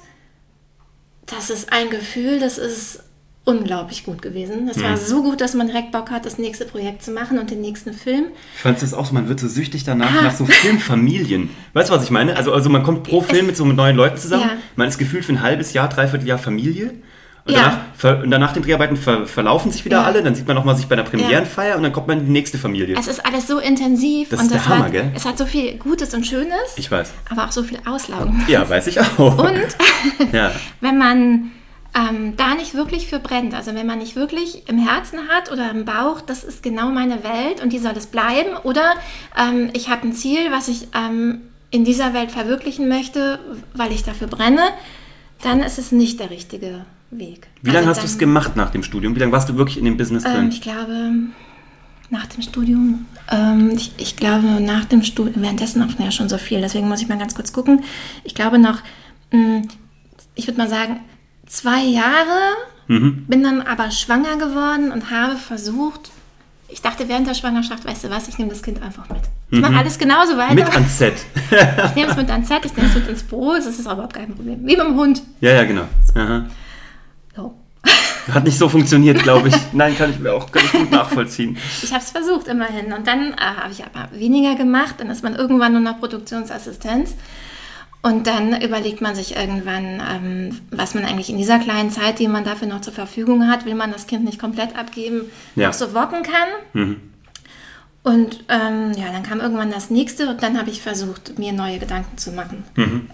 das 1.26 1.50
ist 1.50 1.72
ein 1.72 1.90
Gefühl, 1.90 2.38
das 2.40 2.58
ist 2.58 3.02
unglaublich 3.44 4.04
gut 4.04 4.22
gewesen. 4.22 4.68
Das 4.68 4.76
Hm. 4.76 4.84
war 4.84 4.96
so 4.96 5.22
gut, 5.22 5.40
dass 5.40 5.54
man 5.54 5.66
direkt 5.66 5.90
Bock 5.90 6.10
hat, 6.10 6.24
das 6.24 6.38
nächste 6.38 6.64
Projekt 6.64 7.02
zu 7.02 7.10
machen 7.10 7.38
und 7.38 7.50
den 7.50 7.60
nächsten 7.60 7.92
Film. 7.92 8.26
Fandest 8.54 8.82
du 8.82 8.86
das 8.86 8.94
auch 8.94 9.06
so? 9.06 9.14
Man 9.14 9.28
wird 9.28 9.40
so 9.40 9.48
süchtig 9.48 9.82
danach, 9.82 10.22
nach 10.22 10.34
so 10.34 10.44
Filmfamilien. 10.44 11.50
Weißt 11.72 11.90
du, 11.90 11.94
was 11.94 12.04
ich 12.04 12.10
meine? 12.10 12.36
Also, 12.36 12.52
also 12.52 12.70
man 12.70 12.84
kommt 12.84 13.02
pro 13.02 13.20
Film 13.20 13.46
mit 13.46 13.56
so 13.56 13.64
neuen 13.64 13.96
Leuten 13.96 14.16
zusammen. 14.16 14.44
Ja. 14.44 14.56
Man 14.76 14.86
ist 14.88 14.98
gefühlt 14.98 15.24
für 15.24 15.32
ein 15.32 15.42
halbes 15.42 15.72
Jahr, 15.72 15.88
dreiviertel 15.88 16.28
Jahr 16.28 16.38
Familie. 16.38 16.94
Und, 17.44 17.54
Ja. 17.54 17.80
danach, 18.00 18.22
und 18.22 18.30
danach 18.30 18.52
den 18.52 18.62
Dreharbeiten 18.62 18.96
ver, 18.96 19.26
verlaufen 19.26 19.72
sich 19.72 19.84
wieder 19.84 19.98
Ja. 19.98 20.04
alle. 20.04 20.22
Dann 20.22 20.34
sieht 20.34 20.46
man 20.46 20.54
nochmal 20.56 20.76
sich 20.76 20.86
bei 20.86 20.94
der 20.96 21.02
Premierenfeier 21.02 21.76
und 21.76 21.82
dann 21.82 21.92
kommt 21.92 22.06
man 22.06 22.20
in 22.20 22.26
die 22.26 22.30
nächste 22.32 22.56
Familie. 22.58 22.96
Es 22.96 23.08
ist 23.08 23.24
alles 23.26 23.48
so 23.48 23.58
intensiv 23.58 24.28
Das 24.28 24.38
und 24.40 24.46
ist 24.46 24.52
der 24.54 24.60
es, 24.60 24.68
Hammer, 24.68 24.84
hat, 24.84 24.92
gell? 24.92 25.10
es 25.14 25.24
hat 25.24 25.38
so 25.38 25.44
viel 25.46 25.76
Gutes 25.76 26.14
und 26.14 26.24
Schönes, 26.26 26.56
ich 26.76 26.90
weiß. 26.90 27.12
aber 27.30 27.46
auch 27.46 27.52
so 27.52 27.62
viel 27.64 27.78
Auslaugen. 27.84 28.44
Ja, 28.46 28.68
weiß 28.68 28.86
ich 28.86 29.00
auch. 29.00 29.18
Und 29.38 29.76
ja. 30.32 30.52
wenn 30.80 30.98
man 30.98 31.50
ähm, 31.94 32.34
da 32.36 32.54
nicht 32.54 32.74
wirklich 32.74 33.06
für 33.08 33.18
brennt, 33.18 33.54
also 33.54 33.74
wenn 33.74 33.86
man 33.86 33.98
nicht 33.98 34.14
wirklich 34.16 34.68
im 34.68 34.78
Herzen 34.78 35.18
hat 35.28 35.50
oder 35.52 35.70
im 35.72 35.84
Bauch, 35.84 36.20
das 36.20 36.44
ist 36.44 36.62
genau 36.62 36.90
meine 36.90 37.22
Welt 37.24 37.60
und 37.62 37.72
die 37.72 37.78
soll 37.78 37.92
es 37.96 38.06
bleiben, 38.06 38.56
oder 38.62 38.94
ähm, 39.38 39.68
ich 39.74 39.90
habe 39.90 40.06
ein 40.06 40.12
Ziel, 40.12 40.50
was 40.52 40.68
ich 40.68 40.86
ähm, 40.96 41.40
in 41.70 41.84
dieser 41.84 42.14
Welt 42.14 42.30
verwirklichen 42.30 42.88
möchte, 42.88 43.40
weil 43.74 43.90
ich 43.92 44.04
dafür 44.04 44.28
brenne, 44.28 44.62
dann 45.42 45.60
ist 45.60 45.78
es 45.78 45.90
nicht 45.92 46.20
der 46.20 46.30
richtige 46.30 46.84
Weg. 47.18 47.48
Wie 47.62 47.70
lange 47.70 47.86
Also 47.88 48.00
hast 48.00 48.02
du 48.02 48.06
es 48.06 48.18
gemacht 48.18 48.56
nach 48.56 48.70
dem 48.70 48.82
Studium? 48.82 49.14
Wie 49.14 49.20
lange 49.20 49.32
warst 49.32 49.48
du 49.48 49.56
wirklich 49.56 49.78
in 49.78 49.84
dem 49.84 49.96
Business 49.96 50.24
Ähm, 50.24 50.32
drin? 50.32 50.48
ich 50.50 50.60
glaube, 50.62 51.12
nach 52.10 52.26
dem 52.26 52.42
Studium, 52.42 53.06
ähm, 53.30 53.70
ich, 53.74 53.92
ich 53.98 54.16
glaube, 54.16 54.46
nach 54.60 54.84
dem 54.86 55.02
Studium, 55.02 55.42
währenddessen 55.42 55.80
noch 55.80 55.98
ja 55.98 56.10
schon 56.10 56.28
so 56.28 56.38
viel, 56.38 56.60
deswegen 56.60 56.88
muss 56.88 57.00
ich 57.02 57.08
mal 57.08 57.18
ganz 57.18 57.34
kurz 57.34 57.52
gucken. 57.52 57.84
Ich 58.24 58.34
glaube 58.34 58.58
noch, 58.58 58.78
mh, 59.30 59.62
ich 60.34 60.46
würde 60.46 60.58
mal 60.58 60.68
sagen, 60.68 61.00
zwei 61.46 61.82
Jahre, 61.84 62.38
Mhm. 62.88 63.26
bin 63.28 63.42
dann 63.44 63.62
aber 63.62 63.90
schwanger 63.92 64.36
geworden 64.36 64.90
und 64.90 65.10
habe 65.10 65.36
versucht, 65.36 66.10
ich 66.68 66.82
dachte 66.82 67.08
während 67.08 67.28
der 67.28 67.34
Schwangerschaft, 67.34 67.84
weißt 67.86 68.04
du 68.04 68.10
was, 68.10 68.26
ich 68.28 68.38
nehme 68.38 68.50
das 68.50 68.62
Kind 68.62 68.82
einfach 68.82 69.08
mit. 69.08 69.20
Ich 69.50 69.60
mache 69.60 69.76
alles 69.76 69.98
genauso 69.98 70.36
weiter. 70.36 70.54
Mhm. 70.54 70.58
Mit 70.60 70.74
ans 70.74 70.98
Set. 70.98 71.14
ich 71.86 71.94
nehme 71.94 72.10
es 72.10 72.16
mit 72.16 72.28
ans 72.30 72.48
Set, 72.48 72.64
ich 72.64 72.74
nehme 72.76 72.88
es 72.88 72.94
mit 72.94 73.06
ins 73.08 73.22
Büro, 73.22 73.52
das 73.54 73.66
ist 73.66 73.86
auch 73.86 73.92
überhaupt 73.92 74.14
kein 74.14 74.34
Problem. 74.34 74.66
Wie 74.66 74.74
beim 74.76 74.96
Hund. 74.96 75.22
ja, 75.40 75.52
ja, 75.52 75.64
genau. 75.64 75.84
So. 76.12 76.20
Hat 78.30 78.44
nicht 78.44 78.58
so 78.58 78.68
funktioniert, 78.68 79.22
glaube 79.22 79.48
ich. 79.48 79.54
Nein, 79.72 79.96
kann 79.96 80.10
ich 80.10 80.18
mir 80.18 80.32
auch 80.32 80.50
kann 80.52 80.62
ich 80.64 80.72
gut 80.72 80.90
nachvollziehen. 80.90 81.56
Ich 81.82 81.92
habe 81.92 82.02
es 82.02 82.10
versucht 82.10 82.46
immerhin. 82.48 82.92
Und 82.92 83.06
dann 83.06 83.32
äh, 83.32 83.36
habe 83.40 83.72
ich 83.72 83.82
aber 83.84 84.08
weniger 84.12 84.54
gemacht. 84.54 84.96
Dann 84.98 85.10
ist 85.10 85.22
man 85.24 85.34
irgendwann 85.34 85.72
nur 85.72 85.80
noch 85.80 85.98
Produktionsassistenz. 85.98 87.14
Und 88.04 88.26
dann 88.26 88.60
überlegt 88.60 89.00
man 89.00 89.14
sich 89.14 89.36
irgendwann, 89.36 90.02
ähm, 90.12 90.60
was 90.70 90.94
man 90.94 91.04
eigentlich 91.04 91.30
in 91.30 91.36
dieser 91.38 91.58
kleinen 91.60 91.90
Zeit, 91.90 92.18
die 92.18 92.26
man 92.26 92.42
dafür 92.44 92.66
noch 92.68 92.80
zur 92.80 92.92
Verfügung 92.92 93.48
hat, 93.48 93.64
will 93.64 93.76
man 93.76 93.92
das 93.92 94.06
Kind 94.08 94.24
nicht 94.24 94.40
komplett 94.40 94.76
abgeben, 94.76 95.22
Ja. 95.54 95.68
noch 95.68 95.74
so 95.74 95.94
wocken 95.94 96.22
kann. 96.24 96.96
Und 98.04 98.44
ähm, 98.48 98.92
ja, 98.94 99.12
dann 99.12 99.22
kam 99.22 99.40
irgendwann 99.40 99.70
das 99.70 99.88
nächste 99.88 100.28
und 100.28 100.42
dann 100.42 100.58
habe 100.58 100.70
ich 100.70 100.82
versucht, 100.82 101.38
mir 101.38 101.52
neue 101.52 101.78
Gedanken 101.78 102.18
zu 102.18 102.32
machen, 102.32 102.64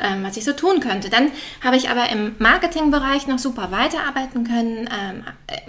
ähm, 0.01 0.23
was 0.23 0.39
ich 0.39 0.45
so 0.45 0.55
tun 0.55 0.81
könnte. 0.81 1.11
Dann 1.11 1.31
habe 1.63 1.77
ich 1.77 1.91
aber 1.91 2.09
im 2.11 2.35
Marketingbereich 2.39 3.27
noch 3.27 3.39
super 3.39 3.71
weiterarbeiten 3.71 4.45
können, 4.45 4.89
ähm, 4.89 5.25
äh, 5.47 5.61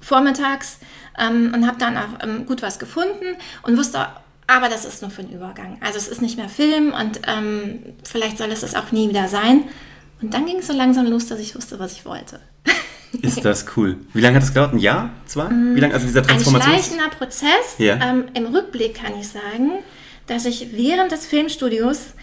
vormittags 0.00 0.78
ähm, 1.18 1.52
und 1.54 1.66
habe 1.66 1.78
dann 1.78 1.98
auch 1.98 2.22
ähm, 2.22 2.46
gut 2.46 2.62
was 2.62 2.78
gefunden 2.78 3.36
und 3.64 3.76
wusste, 3.76 4.06
aber 4.46 4.70
das 4.70 4.86
ist 4.86 5.02
nur 5.02 5.10
für 5.10 5.22
den 5.22 5.34
Übergang. 5.34 5.76
Also 5.82 5.98
es 5.98 6.08
ist 6.08 6.22
nicht 6.22 6.38
mehr 6.38 6.48
Film 6.48 6.94
und 6.94 7.20
ähm, 7.26 7.80
vielleicht 8.02 8.38
soll 8.38 8.50
es 8.50 8.60
das 8.60 8.74
auch 8.74 8.92
nie 8.92 9.10
wieder 9.10 9.28
sein. 9.28 9.64
Und 10.22 10.32
dann 10.32 10.46
ging 10.46 10.56
es 10.56 10.66
so 10.66 10.72
langsam 10.72 11.06
los, 11.06 11.26
dass 11.26 11.38
ich 11.38 11.54
wusste, 11.54 11.78
was 11.78 11.92
ich 11.92 12.06
wollte. 12.06 12.40
Ist 13.22 13.44
das 13.44 13.66
cool. 13.76 13.96
Wie 14.12 14.20
lange 14.20 14.36
hat 14.36 14.42
das 14.42 14.50
gedauert? 14.50 14.74
Ein 14.74 14.78
Jahr? 14.78 15.10
Zwei? 15.26 15.48
Wie 15.50 15.80
lange? 15.80 15.94
Also 15.94 16.06
dieser 16.06 16.20
Ein 16.20 16.26
Transformations... 16.26 16.86
schleichender 16.86 17.16
Prozess. 17.16 17.76
Ja. 17.78 17.94
Ähm, 18.02 18.24
Im 18.34 18.46
Rückblick 18.46 18.94
kann 18.94 19.12
ich 19.18 19.28
sagen, 19.28 19.70
dass 20.26 20.44
ich 20.44 20.72
während 20.72 21.10
des 21.10 21.26
Filmstudios 21.26 22.14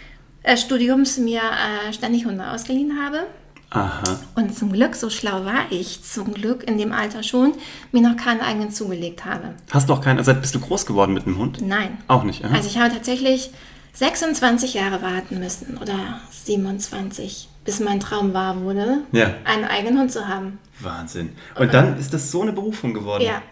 äh, 0.42 0.56
Studiums 0.56 1.18
mir 1.18 1.40
äh, 1.40 1.92
ständig 1.92 2.24
Hunde 2.26 2.48
ausgeliehen 2.50 2.98
habe. 3.02 3.26
Aha. 3.70 4.20
Und 4.36 4.56
zum 4.56 4.72
Glück, 4.72 4.94
so 4.94 5.10
schlau 5.10 5.44
war 5.44 5.66
ich, 5.70 6.02
zum 6.04 6.32
Glück 6.32 6.62
in 6.68 6.78
dem 6.78 6.92
Alter 6.92 7.22
schon, 7.22 7.52
mir 7.90 8.00
noch 8.00 8.16
keinen 8.16 8.40
eigenen 8.40 8.70
zugelegt 8.70 9.24
habe. 9.24 9.54
Hast 9.72 9.88
du 9.88 9.92
auch 9.92 10.00
keinen... 10.00 10.18
Also 10.18 10.32
bist 10.34 10.54
du 10.54 10.60
groß 10.60 10.86
geworden 10.86 11.12
mit 11.12 11.26
einem 11.26 11.38
Hund? 11.38 11.60
Nein. 11.60 11.98
Auch 12.06 12.22
nicht, 12.22 12.44
aha. 12.44 12.54
Also 12.54 12.68
ich 12.68 12.78
habe 12.78 12.94
tatsächlich 12.94 13.50
26 13.94 14.74
Jahre 14.74 15.02
warten 15.02 15.40
müssen 15.40 15.78
oder 15.78 16.20
27, 16.30 17.48
bis 17.66 17.80
mein 17.80 18.00
Traum 18.00 18.32
wahr 18.32 18.60
wurde, 18.62 19.00
Ja. 19.12 19.34
einen 19.44 19.64
eigenen 19.64 19.98
Hund 19.98 20.12
zu 20.12 20.26
haben. 20.26 20.58
Wahnsinn. 20.80 21.30
Und 21.58 21.74
dann 21.74 21.98
ist 21.98 22.14
das 22.14 22.30
so 22.30 22.42
eine 22.42 22.52
Berufung 22.52 22.94
geworden. 22.94 23.22
Ja. 23.24 23.42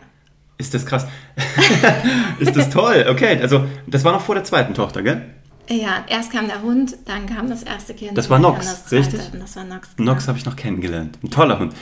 Ist 0.56 0.73
das 0.73 0.87
krass. 0.87 1.06
ist 2.38 2.56
das 2.56 2.71
toll. 2.71 3.06
Okay, 3.11 3.38
also 3.42 3.64
das 3.87 4.04
war 4.04 4.12
noch 4.12 4.21
vor 4.21 4.37
der 4.37 4.44
zweiten 4.44 4.73
Tochter, 4.73 5.02
gell? 5.02 5.23
Ja, 5.71 6.04
erst 6.09 6.30
kam 6.30 6.47
der 6.47 6.61
Hund, 6.62 6.94
dann 7.06 7.26
kam 7.26 7.49
das 7.49 7.62
erste 7.62 7.94
Kind. 7.94 8.18
Das 8.18 8.28
war 8.28 8.38
Nox, 8.38 8.59
kam 8.59 8.66
das 8.66 8.87
zweite, 8.87 9.16
richtig? 9.16 9.40
Das 9.40 9.56
war 9.56 9.64
Nox. 9.64 9.88
genau. 9.97 10.12
Nox 10.12 10.28
habe 10.28 10.37
ich 10.37 10.44
noch 10.44 10.56
kennengelernt. 10.56 11.18
Ein 11.23 11.30
toller 11.30 11.59
Hund. 11.59 11.73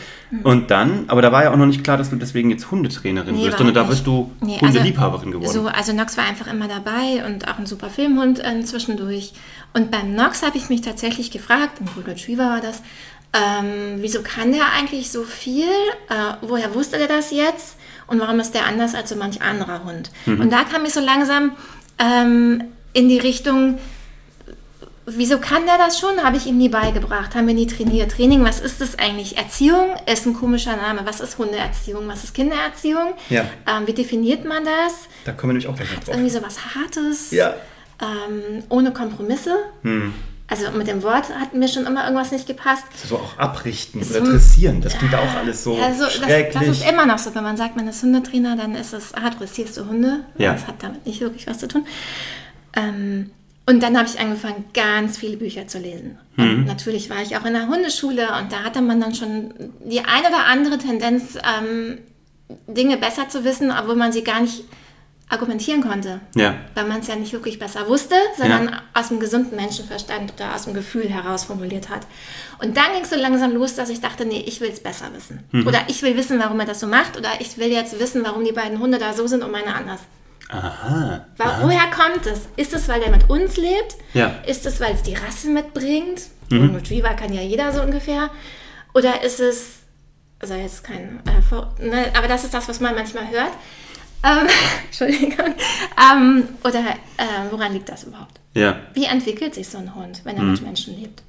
Und 0.45 0.71
dann, 0.71 1.05
aber 1.09 1.21
da 1.21 1.33
war 1.33 1.43
ja 1.43 1.53
auch 1.53 1.57
noch 1.57 1.67
nicht 1.67 1.83
klar, 1.83 1.97
dass 1.97 2.11
du 2.11 2.17
deswegen 2.17 2.51
jetzt 2.51 2.71
Hundetrainerin 2.71 3.35
Nee, 3.35 3.47
wirst, 3.47 3.59
sondern 3.59 3.75
da 3.75 3.83
bist 3.83 4.07
du. 4.07 4.31
Nee, 4.41 4.59
Hundeliebhaberin 4.61 5.33
geworden. 5.33 5.51
So, 5.53 5.67
also 5.67 5.93
Nox 5.93 6.17
war 6.17 6.25
einfach 6.25 6.47
immer 6.47 6.69
dabei 6.69 7.25
und 7.27 7.49
auch 7.49 7.59
ein 7.59 7.67
super 7.67 7.91
Filmhund 7.91 8.39
äh, 8.45 8.63
zwischendurch. 8.63 9.33
Und 9.73 9.91
beim 9.91 10.15
Nox 10.15 10.43
habe 10.43 10.57
ich 10.57 10.69
mich 10.69 10.83
tatsächlich 10.83 11.31
gefragt, 11.31 11.81
im 11.81 11.87
Golden 11.87 12.11
Retriever 12.11 12.45
war 12.51 12.61
das, 12.61 12.83
ähm, 13.33 13.97
wieso 13.97 14.23
kann 14.23 14.53
der 14.53 14.73
eigentlich 14.79 15.11
so 15.11 15.25
viel? 15.25 15.69
Äh, 16.09 16.35
woher 16.43 16.75
wusste 16.75 16.99
der 16.99 17.09
das 17.09 17.31
jetzt? 17.31 17.77
Und 18.07 18.21
warum 18.21 18.39
ist 18.41 18.53
der 18.55 18.67
anders 18.67 18.95
als 18.95 19.09
so 19.09 19.17
manch 19.17 19.41
anderer 19.43 19.85
Hund? 19.85 20.11
Mhm. 20.27 20.41
Und 20.41 20.53
da 20.53 20.65
kam 20.65 20.85
ich 20.85 20.93
so 20.93 21.01
langsam 21.01 21.53
ähm, 21.99 22.65
in 22.93 23.09
die 23.09 23.19
Richtung, 23.19 23.79
Wieso 25.05 25.39
kann 25.39 25.67
der 25.67 25.79
das 25.79 25.99
schon? 25.99 26.23
Habe 26.23 26.37
ich 26.37 26.47
ihm 26.47 26.59
nie 26.59 26.69
beigebracht, 26.69 27.35
haben 27.35 27.49
wir 27.49 27.55
nie 27.55 27.67
trainiert. 27.67 28.13
Training, 28.13 28.45
was 28.45 28.61
ist 28.61 28.81
das 28.81 28.97
eigentlich? 29.01 29.37
Erziehung 29.37 29.97
ist 30.07 30.27
ein 30.27 30.33
komischer 30.33 30.77
Name. 30.77 31.01
Was 31.05 31.19
ist 31.19 31.39
Hundeerziehung? 31.39 32.07
Was 32.07 32.23
ist 32.23 32.35
Kindererziehung? 32.35 33.15
Ja. 33.29 33.41
Ähm, 33.67 33.85
wie 33.87 33.95
definiert 33.95 34.45
man 34.45 34.65
das? 34.65 35.09
Da 35.25 35.33
kommen 35.33 35.51
wir 35.51 35.55
nämlich 35.55 35.67
auch 35.67 35.75
gleich 35.75 35.89
drauf. 35.91 36.07
Irgendwie 36.15 36.31
so 36.31 36.41
was 36.41 36.57
Hartes, 36.77 37.33
Ja. 37.33 37.55
ähm, 38.01 38.63
ohne 38.69 38.93
Kompromisse. 38.93 39.57
Also 40.47 40.71
mit 40.71 40.87
dem 40.87 41.03
Wort 41.03 41.31
hat 41.37 41.53
mir 41.53 41.67
schon 41.67 41.85
immer 41.85 42.05
irgendwas 42.05 42.31
nicht 42.31 42.47
gepasst. 42.47 42.85
So 43.09 43.17
auch 43.17 43.37
abrichten 43.39 44.05
So- 44.05 44.21
oder 44.21 44.31
dressieren, 44.31 44.83
das 44.83 44.97
klingt 44.97 45.17
auch 45.17 45.35
alles 45.35 45.65
so 45.65 45.75
Also 45.79 46.05
das, 46.05 46.15
schrecklich. 46.15 46.69
das 46.69 46.79
ist 46.79 46.89
immer 46.89 47.07
noch 47.07 47.19
so, 47.19 47.35
wenn 47.35 47.43
man 47.43 47.57
sagt, 47.57 47.75
man 47.75 47.89
ist 47.89 48.03
Hundetrainer, 48.05 48.55
dann 48.57 48.77
ist 48.77 48.93
es, 48.93 49.13
ah, 49.15 49.31
dressierst 49.31 49.79
du 49.79 49.87
Hunde. 49.89 50.21
Ja. 50.39 50.53
Das 50.53 50.69
hat 50.69 50.77
damit 50.81 51.05
nicht 51.07 51.21
wirklich 51.21 51.49
was 51.49 51.59
zu 51.59 51.67
tun. 51.67 51.85
Ähm, 52.77 53.31
und 53.67 53.83
dann 53.83 53.97
habe 53.97 54.09
ich 54.09 54.19
angefangen, 54.19 54.65
ganz 54.75 55.19
viele 55.19 55.37
Bücher 55.37 55.69
zu 55.69 55.79
lesen. 55.79 56.19
Und 56.37 56.65
natürlich 56.67 57.11
war 57.11 57.23
ich 57.23 57.37
auch 57.37 57.45
in 57.45 57.53
der 57.53 57.69
Hundeschule 57.69 58.27
und 58.41 58.51
da 58.51 58.65
hatte 58.65 58.81
man 58.81 59.01
dann 59.01 59.15
schon 59.15 59.53
die 59.85 60.01
eine 60.01 60.29
oder 60.29 60.47
andere 60.47 60.79
Tendenz, 60.79 61.37
ähm, 61.37 61.99
Dinge 62.67 62.97
besser 62.97 63.29
zu 63.29 63.45
wissen, 63.45 63.71
obwohl 63.71 63.95
man 63.97 64.13
sie 64.13 64.25
gar 64.25 64.41
nicht 64.41 64.65
argumentieren 65.29 65.81
konnte. 65.81 66.21
Ja. 66.35 66.57
Weil 66.75 66.87
man 66.87 67.01
es 67.01 67.07
ja 67.07 67.17
nicht 67.17 67.33
wirklich 67.33 67.59
besser 67.59 67.89
wusste, 67.89 68.17
sondern 68.37 68.69
Ja. 68.69 68.83
aus 68.93 69.09
dem 69.09 69.21
gesunden 69.21 69.57
Menschenverstand 69.57 70.35
oder 70.35 70.55
aus 70.55 70.65
dem 70.65 70.75
Gefühl 70.75 71.09
heraus 71.09 71.45
formuliert 71.45 71.89
hat. 71.89 72.07
Und 72.63 72.77
dann 72.77 72.93
ging 72.95 73.03
es 73.03 73.11
so 73.11 73.17
langsam 73.17 73.53
los, 73.55 73.75
dass 73.75 73.89
ich 73.89 74.01
dachte, 74.01 74.27
nee, 74.27 74.43
ich 74.47 74.61
will 74.61 74.69
es 74.71 74.81
besser 74.83 75.07
wissen. 75.15 75.45
Mhm. 75.53 75.67
Oder 75.67 75.81
ich 75.89 76.03
will 76.03 76.17
wissen, 76.17 76.39
warum 76.39 76.61
er 76.61 76.67
das 76.67 76.81
so 76.81 76.87
macht. 76.87 77.17
Oder 77.17 77.29
ich 77.41 77.57
will 77.57 77.69
jetzt 77.69 77.99
wissen, 77.99 78.23
warum 78.25 78.45
die 78.45 78.53
beiden 78.53 78.79
Hunde 78.79 78.99
da 78.99 79.13
so 79.15 79.27
sind 79.27 79.43
und 79.43 79.51
meine 79.53 79.75
anders. 79.75 80.01
Aha. 80.53 81.27
Wa- 81.37 81.59
Woher 81.63 81.91
kommt 81.91 82.27
es? 82.27 82.43
Ist 82.57 82.73
es, 82.75 82.89
weil 82.89 83.01
der 83.01 83.11
mit 83.11 83.29
uns 83.31 83.57
lebt? 83.57 83.97
Ja. 84.15 84.29
Ist 84.47 84.67
es, 84.67 84.81
weil 84.81 84.95
es 84.95 85.03
die 85.03 85.15
Rasse 85.15 85.49
mitbringt? 85.49 86.23
Und 86.51 86.77
Retriever 86.77 87.15
kann 87.15 87.33
ja 87.33 87.41
jeder 87.41 87.73
so 87.73 87.83
ungefähr. 87.83 88.29
Oder 88.95 89.23
ist 89.23 89.41
es, 89.41 89.77
also 90.39 90.53
jetzt 90.55 90.85
kein, 90.85 91.21
äh, 91.27 91.41
Vor- 91.41 91.75
ne, 91.81 92.07
aber 92.15 92.29
das 92.29 92.45
ist 92.45 92.53
das, 92.53 92.69
was 92.69 92.79
man 92.81 92.95
manchmal 92.95 93.29
hört. 93.31 93.53
Ähm, 94.25 94.47
Entschuldigung. 94.87 95.55
Ähm, 96.13 96.45
oder 96.63 96.81
äh, 97.17 97.51
woran 97.51 97.73
liegt 97.73 97.89
das 97.89 98.05
überhaupt? 98.05 98.39
Ja. 98.55 98.81
Wie 98.93 99.07
entwickelt 99.07 99.55
sich 99.55 99.67
so 99.69 99.79
ein 99.79 99.95
Hund, 99.95 100.21
wenn 100.25 100.37
er 100.37 100.43
mit 100.43 100.61
Menschen 100.63 101.01
lebt? 101.01 101.23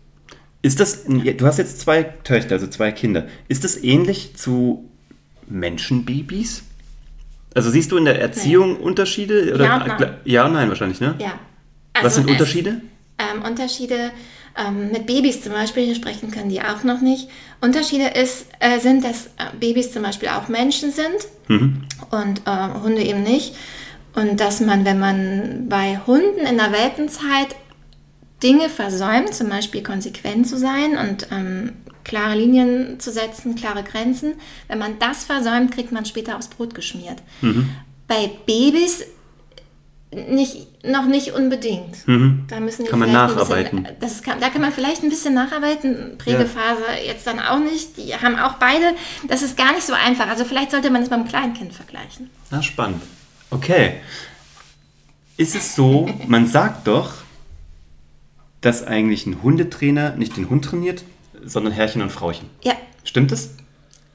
Ist 0.62 0.80
das, 0.80 1.06
du 1.06 1.46
hast 1.46 1.58
jetzt 1.58 1.80
zwei 1.80 2.04
Töchter, 2.04 2.56
also 2.56 2.68
zwei 2.68 2.92
Kinder. 2.92 3.28
Ist 3.48 3.64
das 3.64 3.82
ähnlich 3.82 4.36
zu 4.36 4.90
Menschenbabys? 5.48 6.64
Also 7.56 7.70
siehst 7.70 7.92
du 7.92 7.98
in 7.98 8.06
der 8.06 8.20
Erziehung 8.22 8.78
Unterschiede? 8.78 9.54
Oder 9.54 9.66
Ja 9.66 9.78
und 9.78 9.88
nein. 10.00 10.14
Ja 10.26 10.46
und 10.46 10.54
nein 10.54 10.70
wahrscheinlich, 10.70 11.00
ne? 11.02 11.16
Ja. 11.20 11.34
Was 12.02 12.16
sind 12.16 12.26
es- 12.26 12.32
Unterschiede? 12.32 12.82
Ähm, 13.20 13.44
Unterschiede 13.44 14.12
ähm, 14.58 14.92
mit 14.92 15.06
Babys 15.06 15.42
zum 15.42 15.54
Beispiel, 15.54 15.84
hier 15.86 15.96
sprechen 15.96 16.32
können 16.32 16.50
die 16.50 16.62
auch 16.62 16.84
noch 16.84 17.02
nicht. 17.02 17.30
Unterschiede 17.62 18.08
ist, 18.08 18.48
äh, 18.60 18.80
sind, 18.80 19.04
dass 19.04 19.28
äh, 19.28 19.56
Babys 19.60 19.92
zum 19.92 20.02
Beispiel 20.04 20.30
auch 20.30 20.48
Menschen 20.48 20.92
sind 20.92 21.28
und 22.12 22.42
äh, 22.46 22.82
Hunde 22.82 23.04
eben 23.04 23.22
nicht. 23.24 23.56
Und 24.16 24.40
dass 24.40 24.60
man, 24.62 24.86
wenn 24.86 25.00
man 25.00 25.68
bei 25.70 26.00
Hunden 26.08 26.40
in 26.50 26.58
der 26.58 26.72
Welpenzeit 26.72 27.56
Dinge 28.42 28.70
versäumt, 28.70 29.34
zum 29.34 29.50
Beispiel 29.50 29.82
konsequent 29.84 30.48
zu 30.48 30.58
sein 30.58 30.98
und 30.98 31.28
ähm, 31.32 31.74
klare 32.04 32.36
Linien 32.36 33.00
zu 33.00 33.12
setzen, 33.12 33.56
klare 33.56 33.84
Grenzen, 33.84 34.34
wenn 34.68 34.80
man 34.80 35.00
das 35.00 35.24
versäumt, 35.24 35.72
kriegt 35.72 35.92
man 35.92 36.06
später 36.06 36.38
aufs 36.38 36.48
Brot 36.48 36.76
geschmiert. 36.76 37.22
Bei 38.08 38.30
Babys 38.46 39.06
nicht, 40.16 40.86
noch 40.86 41.06
nicht 41.06 41.34
unbedingt. 41.34 41.98
Da 42.48 42.60
müssen 42.60 42.84
die 42.84 42.90
Kann 42.90 43.00
man 43.00 43.12
nacharbeiten. 43.12 43.84
Bisschen, 43.84 44.00
das 44.00 44.22
kann, 44.22 44.40
da 44.40 44.50
kann 44.50 44.62
man 44.62 44.72
vielleicht 44.72 45.04
ein 45.04 45.10
bisschen 45.10 45.34
nacharbeiten. 45.34 46.18
Prägephase 46.18 46.84
jetzt 47.06 47.26
dann 47.26 47.40
auch 47.40 47.60
nicht. 47.60 47.98
Die 47.98 48.14
haben 48.16 48.38
auch 48.38 48.54
beide. 48.56 48.94
Das 49.28 49.42
ist 49.42 49.58
gar 49.58 49.74
nicht 49.74 49.86
so 49.86 49.94
einfach. 49.94 50.28
Also 50.28 50.46
vielleicht 50.46 50.72
sollte 50.72 50.90
man 50.92 51.04
es 51.04 51.10
beim 51.10 51.28
Kleinkind 51.28 51.74
vergleichen. 51.74 52.30
Ah, 52.52 52.62
spannend. 52.62 53.02
Okay. 53.50 53.96
Ist 55.38 55.56
es 55.56 55.76
so, 55.76 56.10
man 56.28 56.48
sagt 56.48 56.88
doch, 56.88 57.14
dass 58.62 58.86
eigentlich 58.86 59.26
ein 59.26 59.42
Hundetrainer 59.42 60.16
nicht 60.16 60.38
den 60.38 60.50
Hund 60.50 60.66
trainiert, 60.66 61.04
sondern 61.46 61.74
Herrchen 61.74 62.02
und 62.02 62.12
Frauchen. 62.12 62.50
Ja, 62.64 62.74
Stimmt 63.04 63.32
das? 63.32 63.50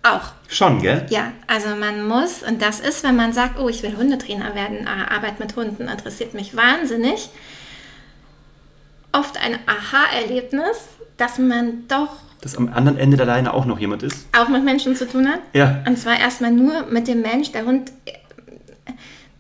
auch. 0.02 0.32
Schon, 0.48 0.80
gell? 0.80 1.04
Ja, 1.10 1.32
also 1.46 1.74
man 1.76 2.06
muss, 2.08 2.42
und 2.42 2.62
das 2.62 2.80
ist, 2.80 3.04
wenn 3.04 3.16
man 3.16 3.32
sagt, 3.34 3.58
oh, 3.58 3.68
ich 3.68 3.82
will 3.82 3.96
Hundetrainer 3.96 4.54
werden, 4.54 4.86
äh, 4.86 5.12
Arbeit 5.14 5.38
mit 5.40 5.54
Hunden 5.56 5.88
interessiert 5.88 6.32
mich 6.34 6.56
wahnsinnig, 6.56 7.28
oft 9.12 9.36
ein 9.44 9.58
Aha-Erlebnis, 9.66 10.78
dass 11.16 11.38
man 11.38 11.86
doch 11.88 12.08
Dass 12.40 12.56
am 12.56 12.72
anderen 12.72 12.96
Ende 12.98 13.16
der 13.16 13.26
Leine 13.26 13.52
auch 13.52 13.66
noch 13.66 13.78
jemand 13.78 14.02
ist? 14.02 14.26
auch 14.38 14.48
mit 14.48 14.64
Menschen 14.64 14.94
zu 14.96 15.06
tun 15.06 15.28
hat. 15.28 15.40
Ja. 15.52 15.82
Und 15.86 15.98
zwar 15.98 16.18
erstmal 16.18 16.52
nur 16.52 16.86
mit 16.86 17.08
dem 17.08 17.20
Mensch. 17.20 17.52
Der 17.52 17.64
Hund, 17.66 17.90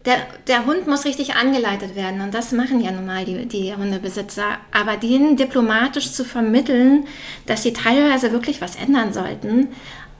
der, 0.08 0.26
der 0.46 0.64
Hund 0.64 0.86
muss 0.86 1.04
richtig 1.04 1.36
angeleitet 1.36 1.94
werden. 1.94 2.22
Und 2.22 2.32
das 2.32 2.52
machen 2.52 2.80
ja 2.80 2.90
nun 2.90 3.04
mal 3.04 3.26
die, 3.26 3.44
die 3.46 3.74
Hundebesitzer. 3.76 4.56
Aber 4.72 4.96
denen 4.96 5.36
diplomatisch 5.36 6.12
zu 6.12 6.24
vermitteln, 6.24 7.06
dass 7.44 7.62
sie 7.62 7.74
teilweise 7.74 8.32
wirklich 8.32 8.62
was 8.62 8.76
ändern 8.76 9.12
sollten, 9.12 9.68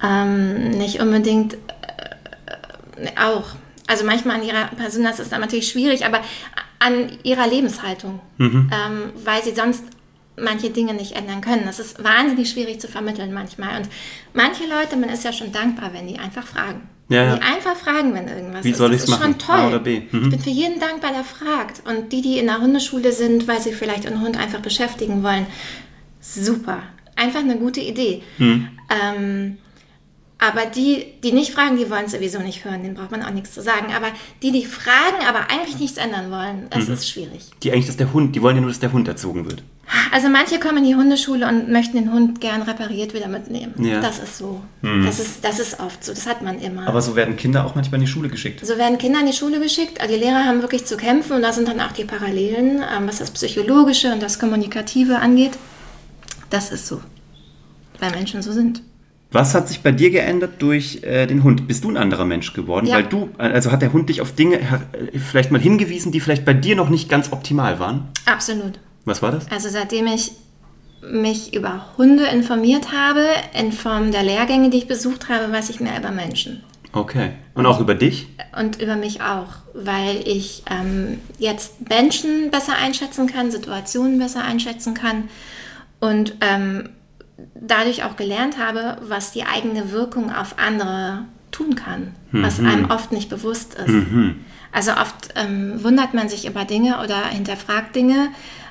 ähm, 0.03 0.73
nicht 0.73 1.01
unbedingt 1.01 1.55
äh, 1.55 3.09
auch. 3.19 3.47
Also 3.87 4.05
manchmal 4.05 4.37
an 4.37 4.47
ihrer 4.47 4.67
Person, 4.67 5.05
das 5.05 5.21
ist 5.21 5.33
dann 5.33 5.41
natürlich 5.41 5.69
schwierig, 5.69 6.05
aber 6.05 6.21
an 6.79 7.11
ihrer 7.23 7.49
Lebenshaltung, 7.49 8.21
ähm, 8.39 9.13
weil 9.25 9.43
sie 9.43 9.55
sonst 9.55 9.83
manche 10.37 10.69
Dinge 10.69 10.93
nicht 10.93 11.13
ändern 11.13 11.41
können. 11.41 11.63
Das 11.65 11.81
ist 11.81 12.05
wahnsinnig 12.05 12.51
schwierig 12.51 12.79
zu 12.79 12.89
vermitteln 12.89 13.33
manchmal. 13.33 13.79
Und 13.79 13.89
manche 14.35 14.65
Leute, 14.65 14.97
man 14.97 15.09
ist 15.09 15.25
ja 15.25 15.33
schon 15.33 15.51
dankbar, 15.51 15.95
wenn 15.95 16.07
die 16.07 16.19
einfach 16.19 16.47
fragen. 16.47 16.83
Ja, 17.09 17.25
ja. 17.25 17.37
die 17.37 17.43
einfach 17.43 17.75
fragen, 17.77 18.13
wenn 18.15 18.29
irgendwas 18.29 18.65
Wie 18.65 18.71
ist. 18.71 18.79
soll 18.79 18.91
das 18.91 19.03
ich's 19.03 19.11
ist 19.11 19.19
schon 19.19 19.31
machen? 19.31 19.39
toll. 19.39 19.55
A 19.57 19.69
oder 19.69 19.79
B? 19.79 20.03
Mhm. 20.11 20.25
Ich 20.25 20.31
bin 20.31 20.41
für 20.41 20.51
jeden 20.51 20.79
dankbar, 20.79 21.13
der 21.13 21.25
fragt. 21.25 21.83
Und 21.87 22.13
die, 22.13 22.21
die 22.21 22.39
in 22.39 22.47
der 22.47 22.61
Hundeschule 22.61 23.13
sind, 23.13 23.49
weil 23.49 23.61
sie 23.61 23.73
vielleicht 23.73 24.07
einen 24.07 24.21
Hund 24.21 24.37
einfach 24.39 24.61
beschäftigen 24.61 25.23
wollen, 25.23 25.47
super. 26.21 26.83
Einfach 27.17 27.41
eine 27.41 27.57
gute 27.57 27.81
Idee. 27.81 28.23
Mhm. 28.39 28.69
Ähm, 28.91 29.59
aber 30.41 30.67
die, 30.67 31.05
die 31.25 31.33
nicht 31.33 31.53
fragen, 31.53 31.77
die 31.77 31.91
wollen 31.91 32.05
es 32.07 32.13
sowieso 32.13 32.39
nicht 32.39 32.65
hören, 32.65 32.83
denen 32.83 32.95
braucht 32.95 33.11
man 33.11 33.25
auch 33.25 33.31
nichts 33.33 33.53
zu 33.55 33.61
sagen. 33.61 33.93
Aber 33.97 34.07
die, 34.43 34.53
die 34.53 34.65
fragen, 34.65 35.27
aber 35.29 35.51
eigentlich 35.51 35.79
nichts 35.81 35.97
ändern 35.99 36.31
wollen, 36.31 36.69
das 36.71 36.87
Mhm. 36.87 36.95
ist 36.95 37.09
schwierig. 37.09 37.51
Die 37.63 37.73
eigentlich, 37.73 37.87
dass 37.87 37.97
der 37.97 38.13
Hund, 38.13 38.37
die 38.37 38.43
wollen 38.43 38.55
ja 38.55 38.61
nur, 38.63 38.71
dass 38.71 38.79
der 38.79 38.93
Hund 38.93 39.09
erzogen 39.09 39.47
wird. 39.47 39.63
Also 40.13 40.29
manche 40.29 40.61
kommen 40.61 40.79
in 40.79 40.85
die 40.85 40.95
Hundeschule 40.95 41.49
und 41.49 41.71
möchten 41.71 41.97
den 41.97 42.13
Hund 42.13 42.41
gern 42.41 42.63
repariert 42.63 43.15
wieder 43.15 43.27
mitnehmen. 43.27 43.75
Ja. 43.79 43.99
Mhm. 43.99 44.03
Das 44.03 44.19
ist 44.21 44.39
so. 44.39 44.61
Das, 44.83 45.19
ist, 45.19 45.43
das 45.45 45.59
ist 45.59 45.81
oft 45.81 46.05
so. 46.05 46.13
Das 46.13 46.27
hat 46.27 46.43
man 46.43 46.61
immer. 46.61 46.87
Aber 46.87 47.01
so 47.03 47.17
werden 47.17 47.37
Kinder 47.37 47.65
auch 47.67 47.75
manchmal 47.75 47.99
in 47.99 48.07
die 48.07 48.13
Schule 48.13 48.29
geschickt. 48.29 48.65
so 48.65 48.77
werden 48.79 48.99
Kinder 48.99 49.21
in 49.21 49.27
die 49.27 49.33
Schule 49.33 49.59
geschickt. 49.61 50.01
Also 50.01 50.15
die 50.15 50.21
Lehrer 50.21 50.45
haben 50.45 50.61
wirklich 50.63 50.85
zu 50.85 50.97
kämpfen 50.99 51.33
und 51.33 51.43
da 51.43 51.53
sind 51.53 51.67
dann 51.69 51.81
auch 51.81 51.93
die 51.93 52.05
Parallelen, 52.05 52.77
ähm, 52.97 53.09
was 53.09 53.19
das 53.19 53.31
Psychologische 53.33 54.13
und 54.13 54.23
das 54.23 54.39
Kommunikative 54.39 55.19
angeht. 55.19 55.59
Das 56.51 56.71
ist 56.71 56.87
so. 56.87 57.01
Weil 57.99 58.11
Menschen 58.13 58.43
so 58.43 58.53
sind. 58.53 58.83
Was 59.31 59.55
hat 59.55 59.69
sich 59.69 59.83
bei 59.83 59.93
dir 59.93 60.11
geändert 60.11 60.55
durch 60.61 61.03
äh, 61.03 61.27
den 61.27 61.45
Hund? 61.45 61.69
Bist 61.69 61.85
du 61.85 61.91
ein 61.91 61.99
anderer 61.99 62.25
Mensch 62.25 62.55
geworden? 62.55 62.87
Ja. 62.87 62.97
Weil 62.97 63.05
du, 63.05 63.29
also 63.37 63.71
hat 63.71 63.83
der 63.83 63.93
Hund 63.93 64.09
dich 64.09 64.23
auf 64.23 64.33
Dinge 64.33 64.59
äh, 64.59 65.19
vielleicht 65.19 65.51
mal 65.51 65.61
hingewiesen, 65.61 66.13
die 66.13 66.21
vielleicht 66.21 66.45
bei 66.45 66.55
dir 66.55 66.77
noch 66.77 66.89
nicht 66.89 67.11
ganz 67.11 67.31
optimal 67.31 67.79
waren? 67.79 68.09
Absolut. 68.25 68.79
Was 69.05 69.21
war 69.21 69.31
das? 69.31 69.51
Also 69.51 69.69
seitdem 69.69 70.07
ich 70.07 70.33
mich 71.03 71.55
über 71.55 71.87
Hunde 71.97 72.25
informiert 72.27 72.93
habe, 72.93 73.25
in 73.59 73.73
Form 73.73 74.13
der 74.13 74.23
Lehrgänge, 74.23 74.71
die 74.71 74.79
ich 74.79 74.89
besucht 74.89 75.29
habe, 75.29 75.53
weiß 75.53 75.71
ich 75.71 75.81
mehr 75.81 75.99
über 75.99 76.11
Menschen. 76.11 76.63
Okay. 76.93 77.33
Und 77.55 77.67
auch 77.67 77.81
über 77.81 77.95
dich? 77.95 78.29
Und 78.59 78.81
über 78.81 78.97
mich 78.97 79.21
auch, 79.21 79.49
weil 79.75 80.27
ich 80.27 80.63
ähm, 80.71 81.21
jetzt 81.39 81.89
Menschen 81.89 82.51
besser 82.51 82.73
einschätzen 82.83 83.27
kann, 83.27 83.51
Situationen 83.51 84.19
besser 84.19 84.43
einschätzen 84.43 84.95
kann 84.95 85.29
und 86.01 86.37
ähm, 86.41 86.89
dadurch 87.55 88.05
auch 88.05 88.17
gelernt 88.17 88.59
habe, 88.59 88.99
was 89.03 89.33
die 89.33 89.45
eigene 89.45 89.93
Wirkung 89.93 90.33
auf 90.35 90.59
andere 90.59 91.25
tun 91.51 91.75
kann, 91.77 92.15
was 92.43 92.59
einem 92.61 92.91
oft 92.91 93.13
nicht 93.13 93.31
bewusst 93.31 93.75
ist. 93.75 93.89
Also 94.73 94.93
oft 94.93 95.31
ähm, 95.35 95.83
wundert 95.83 96.15
man 96.15 96.29
sich 96.29 96.47
über 96.47 96.65
Dinge 96.65 97.01
oder 97.03 97.27
hinterfragt 97.27 97.97
Dinge. 97.97 98.29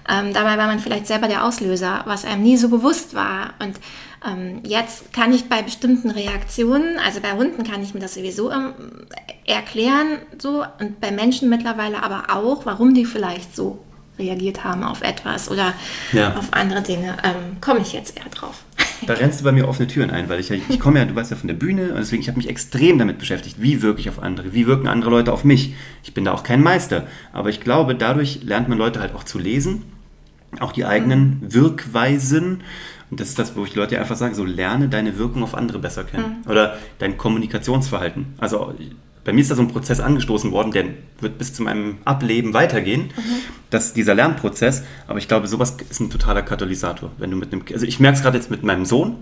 Ähm, 0.10 0.34
dabei 0.34 0.58
war 0.58 0.68
man 0.68 0.80
vielleicht 0.80 1.08
selber 1.08 1.28
der 1.28 1.44
Auslöser, 1.44 2.04
was 2.06 2.24
einem 2.24 2.44
nie 2.44 2.56
so 2.56 2.70
bewusst 2.70 3.14
war. 3.16 3.54
Und 3.60 3.76
ähm, 4.26 4.62
jetzt 4.64 5.12
kann 5.12 5.34
ich 5.34 5.50
bei 5.50 5.62
bestimmten 5.62 6.10
Reaktionen, 6.10 6.98
also 7.06 7.20
bei 7.20 7.34
Hunden 7.34 7.64
kann 7.64 7.84
ich 7.84 7.94
mir 7.94 8.00
das 8.00 8.14
sowieso 8.14 8.52
ähm, 8.52 8.74
erklären, 9.46 10.20
so 10.38 10.64
und 10.80 11.02
bei 11.02 11.12
Menschen 11.12 11.50
mittlerweile 11.50 12.04
aber 12.04 12.36
auch, 12.36 12.66
warum 12.66 12.94
die 12.94 13.06
vielleicht 13.06 13.56
so 13.56 13.80
reagiert 14.20 14.64
haben 14.64 14.84
auf 14.84 15.02
etwas 15.02 15.50
oder 15.50 15.74
Ja. 16.14 16.36
auf 16.36 16.48
andere 16.52 16.82
Dinge. 16.82 17.18
Ähm, 17.24 17.58
Komme 17.62 17.80
ich 17.82 17.94
jetzt 17.94 18.18
eher 18.18 18.30
drauf. 18.34 18.64
Da 19.06 19.14
rennst 19.14 19.40
du 19.40 19.44
bei 19.44 19.52
mir 19.52 19.68
offene 19.68 19.88
Türen 19.88 20.10
ein, 20.10 20.28
weil 20.28 20.40
ich, 20.40 20.50
ja- 20.50 20.56
ich 20.70 20.80
komme 20.80 21.00
ja, 21.00 21.06
du 21.06 21.16
weißt 21.16 21.30
ja 21.32 21.38
von 21.38 21.48
der 21.48 21.56
Bühne 21.56 21.90
und 21.90 21.98
deswegen, 21.98 22.22
ich 22.22 22.28
habe 22.30 22.38
mich 22.38 22.50
extrem 22.50 22.98
damit 22.98 23.20
beschäftigt, 23.20 23.58
wie 23.62 23.82
wirke 23.82 24.00
ich 24.00 24.10
auf 24.10 24.22
andere, 24.22 24.54
wie 24.54 24.66
wirken 24.68 24.88
andere 24.88 25.10
Leute 25.12 25.32
auf 25.34 25.44
mich. 25.44 25.76
Ich 26.04 26.14
bin 26.14 26.26
da 26.26 26.34
auch 26.34 26.44
kein 26.44 26.64
Meister, 26.64 27.06
aber 27.34 27.50
ich 27.50 27.60
glaube, 27.62 27.94
dadurch 27.96 28.42
lernt 28.44 28.70
man 28.70 28.78
Leute 28.78 29.00
halt 29.00 29.14
auch 29.14 29.24
zu 29.24 29.38
lesen, 29.38 29.84
auch 30.60 30.72
die 30.72 30.86
eigenen 30.86 31.42
Wirkweisen. 31.42 32.62
Und 33.10 33.20
das 33.22 33.30
ist 33.30 33.40
das, 33.40 33.56
wo 33.56 33.64
ich 33.64 33.74
Leute 33.76 34.00
einfach 34.00 34.18
sage, 34.18 34.36
so 34.36 34.44
lerne 34.44 34.90
deine 34.90 35.18
Wirkung 35.18 35.44
auf 35.44 35.56
andere 35.56 35.80
besser 35.80 36.04
kennen. 36.04 36.44
Oder 36.48 36.78
dein 37.00 37.18
Kommunikationsverhalten. 37.18 38.34
Also 38.38 38.74
bei 39.28 39.34
mir 39.34 39.42
ist 39.42 39.52
da 39.52 39.56
so 39.56 39.62
ein 39.62 39.68
Prozess 39.68 40.00
angestoßen 40.00 40.54
worden, 40.54 40.72
der 40.72 40.86
wird 41.20 41.38
bis 41.38 41.54
zu 41.54 41.62
meinem 41.62 41.98
Ableben 42.06 42.54
weitergehen. 42.54 43.10
Das 43.70 43.92
dieser 43.92 44.16
Lernprozess. 44.16 44.86
Aber 45.06 45.20
ich 45.20 45.28
glaube, 45.28 45.50
sowas 45.50 45.76
ist 45.90 46.00
ein 46.00 46.10
totaler 46.10 46.44
Katalysator. 46.44 47.12
Wenn 47.18 47.32
du 47.32 47.36
mit 47.36 47.52
einem, 47.52 47.62
also 47.74 47.86
ich 47.86 48.00
merke 48.00 48.16
es 48.16 48.24
gerade 48.24 48.38
jetzt 48.38 48.50
mit 48.50 48.64
meinem 48.64 48.86
Sohn. 48.86 49.18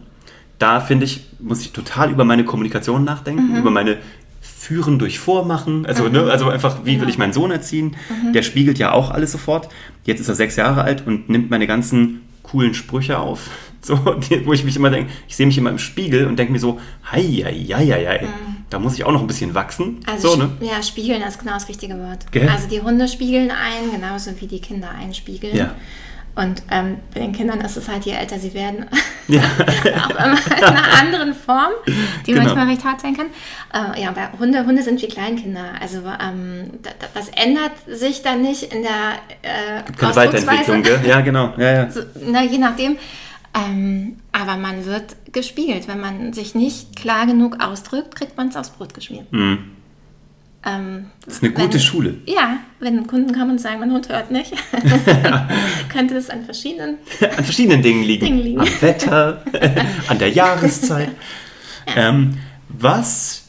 Da 0.59 0.79
finde 0.79 1.05
ich, 1.05 1.25
muss 1.39 1.61
ich 1.61 1.71
total 1.71 2.11
über 2.11 2.23
meine 2.23 2.45
Kommunikation 2.45 3.03
nachdenken, 3.03 3.57
über 3.57 3.71
meine 3.71 3.97
führen 4.41 4.99
durch 4.99 5.17
Vormachen. 5.17 5.87
Also, 5.87 6.07
ne, 6.07 6.29
also 6.29 6.49
einfach, 6.49 6.85
wie 6.85 7.01
will 7.01 7.09
ich 7.09 7.17
meinen 7.17 7.33
Sohn 7.33 7.49
erziehen? 7.49 7.95
Der 8.31 8.43
spiegelt 8.43 8.77
ja 8.77 8.91
auch 8.91 9.09
alles 9.09 9.31
sofort. 9.31 9.69
Jetzt 10.03 10.19
ist 10.19 10.29
er 10.29 10.35
sechs 10.35 10.55
Jahre 10.55 10.83
alt 10.83 11.07
und 11.07 11.29
nimmt 11.29 11.49
meine 11.49 11.65
ganzen 11.65 12.21
coolen 12.43 12.75
Sprüche 12.75 13.17
auf. 13.17 13.49
So, 13.85 14.03
wo 14.03 14.53
ich 14.53 14.63
mich 14.63 14.75
immer 14.77 14.89
denke, 14.89 15.11
ich 15.27 15.35
sehe 15.35 15.45
mich 15.45 15.59
immer 15.59 15.69
im 15.69 15.77
Spiegel 15.77 16.25
und 16.25 16.39
denke 16.39 16.51
mir 16.51 16.57
so, 16.57 16.79
hei, 17.11 17.21
hei, 17.21 17.53
hei, 17.71 17.85
hei, 17.85 18.05
hei. 18.07 18.27
Da 18.69 18.79
muss 18.79 18.95
ich 18.95 19.03
auch 19.03 19.11
noch 19.11 19.21
ein 19.21 19.27
bisschen 19.27 19.53
wachsen. 19.53 19.99
Also 20.07 20.29
so, 20.31 20.35
ne? 20.37 20.51
ja, 20.61 20.81
spiegeln 20.81 21.21
ist 21.21 21.39
genau 21.39 21.53
das 21.53 21.67
richtige 21.69 21.97
Wort. 21.99 22.31
Gell? 22.31 22.49
Also 22.49 22.67
die 22.67 22.81
Hunde 22.81 23.07
spiegeln 23.07 23.51
ein, 23.51 23.91
genauso 23.91 24.31
wie 24.41 24.47
die 24.47 24.59
Kinder 24.59 24.89
einspiegeln. 24.89 25.55
Ja. 25.55 25.75
Und 26.37 26.63
ähm, 26.69 26.97
bei 27.13 27.21
den 27.21 27.31
Kindern 27.31 27.61
ist 27.61 27.77
es 27.77 27.87
halt, 27.87 28.03
je 28.05 28.11
älter 28.11 28.37
sie 28.37 28.53
werden, 28.53 28.87
Ja. 29.29 29.39
auch 29.39 30.09
immer 30.09 30.37
in 30.57 30.63
einer 30.65 30.83
anderen 31.01 31.33
Form, 31.33 31.71
die 32.25 32.33
Genau. 32.33 32.43
manchmal 32.43 32.67
recht 32.67 32.83
hart 32.83 32.99
sein 32.99 33.15
kann. 33.15 33.27
Äh, 33.73 34.01
ja, 34.03 34.11
bei 34.11 34.27
Hunde, 34.37 34.65
Hunde 34.65 34.83
sind 34.83 35.01
wie 35.01 35.07
Kleinkinder. 35.07 35.63
Also 35.79 35.99
ähm, 35.99 36.71
da, 36.83 36.89
da, 36.99 37.07
das 37.13 37.29
ändert 37.29 37.71
sich 37.87 38.21
dann 38.21 38.41
nicht 38.41 38.63
in 38.63 38.81
der 38.83 39.13
äh, 39.43 39.81
Keine 39.97 40.15
Weiterentwicklung, 40.15 40.83
gell? 40.83 40.99
Ja, 41.07 41.21
genau. 41.21 41.53
Ja, 41.57 41.71
ja. 41.71 41.91
so, 41.91 42.01
na, 42.25 42.43
je 42.43 42.57
nachdem. 42.57 42.97
Ähm, 43.55 44.17
aber 44.31 44.57
man 44.57 44.85
wird 44.85 45.15
gespiegelt. 45.31 45.87
Wenn 45.87 45.99
man 46.01 46.33
sich 46.33 46.55
nicht 46.55 46.95
klar 46.95 47.25
genug 47.25 47.63
ausdrückt, 47.63 48.15
kriegt 48.15 48.35
man 48.37 48.49
es 48.49 48.55
aufs 48.55 48.69
Brot 48.71 48.93
geschmiert. 48.93 49.31
Mhm. 49.31 49.59
Ähm, 50.65 51.05
Das 51.25 51.35
ist 51.35 51.43
eine 51.43 51.53
gute 51.53 51.73
wenn, 51.75 51.79
Schule. 51.79 52.15
Ja, 52.25 52.57
wenn 52.79 53.05
Kunden 53.07 53.33
kommen 53.33 53.51
und 53.51 53.61
sagen, 53.61 53.79
mein 53.79 53.91
Hund 53.91 54.09
hört 54.09 54.31
nicht, 54.31 54.51
könnte 55.89 56.15
das 56.15 56.29
an 56.29 56.43
verschiedenen. 56.43 56.97
An 57.21 57.43
verschiedenen 57.43 57.81
Dingen 57.81 58.03
liegen. 58.03 58.25
Dingen 58.25 58.39
liegen. 58.39 58.59
Am 58.59 58.81
Wetter, 58.81 59.43
an 60.07 60.19
der 60.19 60.29
Jahreszeit. 60.29 61.11
Ähm, 61.95 62.37
was, 62.67 63.43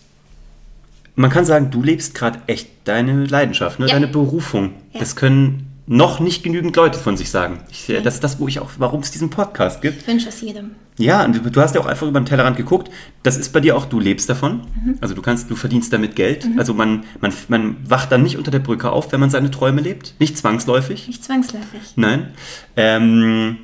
man 1.14 1.30
kann 1.30 1.46
sagen, 1.46 1.70
du 1.70 1.82
lebst 1.82 2.14
gerade 2.14 2.38
echt 2.46 2.68
deine 2.84 3.24
Leidenschaft, 3.24 3.80
ne? 3.80 3.86
Ja. 3.86 3.94
deine 3.94 4.08
Berufung. 4.08 4.74
Ja. 4.92 5.00
Das 5.00 5.16
können 5.16 5.65
noch 5.86 6.18
nicht 6.18 6.42
genügend 6.42 6.74
Leute 6.74 6.98
von 6.98 7.16
sich 7.16 7.30
sagen. 7.30 7.60
Ich, 7.70 7.86
Das 8.02 8.14
ist 8.14 8.24
das, 8.24 8.40
wo 8.40 8.48
ich 8.48 8.58
auch, 8.58 8.70
warum 8.78 9.00
es 9.00 9.12
diesen 9.12 9.30
Podcast 9.30 9.82
gibt. 9.82 10.02
Ich 10.02 10.08
wünsche 10.08 10.28
es 10.28 10.40
jedem. 10.40 10.72
Ja, 10.98 11.24
und 11.24 11.54
du, 11.54 11.60
hast 11.60 11.74
ja 11.74 11.80
auch 11.80 11.86
einfach 11.86 12.06
über 12.06 12.18
den 12.18 12.26
Tellerrand 12.26 12.56
geguckt. 12.56 12.90
Das 13.22 13.36
ist 13.36 13.52
bei 13.52 13.60
dir 13.60 13.76
auch, 13.76 13.84
du 13.84 14.00
lebst 14.00 14.28
davon. 14.28 14.62
Mhm. 14.82 14.98
Also 15.00 15.14
du 15.14 15.22
kannst, 15.22 15.50
du 15.50 15.54
verdienst 15.54 15.92
damit 15.92 16.16
Geld. 16.16 16.46
Also 16.56 16.74
man, 16.74 17.04
man, 17.20 17.32
man 17.48 17.76
wacht 17.88 18.10
dann 18.10 18.22
nicht 18.22 18.36
unter 18.36 18.50
der 18.50 18.58
Brücke 18.58 18.90
auf, 18.90 19.12
wenn 19.12 19.20
man 19.20 19.30
seine 19.30 19.50
Träume 19.50 19.80
lebt. 19.80 20.14
Nicht 20.18 20.36
zwangsläufig. 20.38 21.06
Nicht 21.06 21.22
zwangsläufig. 21.22 21.80
Nein. 21.96 22.28
Ähm, 22.76 23.58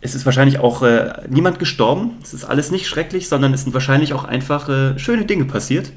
es 0.00 0.14
ist 0.14 0.26
wahrscheinlich 0.26 0.58
auch 0.58 0.82
äh, 0.82 1.22
niemand 1.30 1.58
gestorben. 1.58 2.18
Es 2.22 2.34
ist 2.34 2.44
alles 2.44 2.70
nicht 2.70 2.86
schrecklich, 2.88 3.28
sondern 3.28 3.54
es 3.54 3.62
sind 3.62 3.72
wahrscheinlich 3.72 4.12
auch 4.12 4.24
einfach 4.24 4.68
äh, 4.68 4.98
schöne 4.98 5.24
Dinge 5.24 5.46
passiert. 5.46 5.92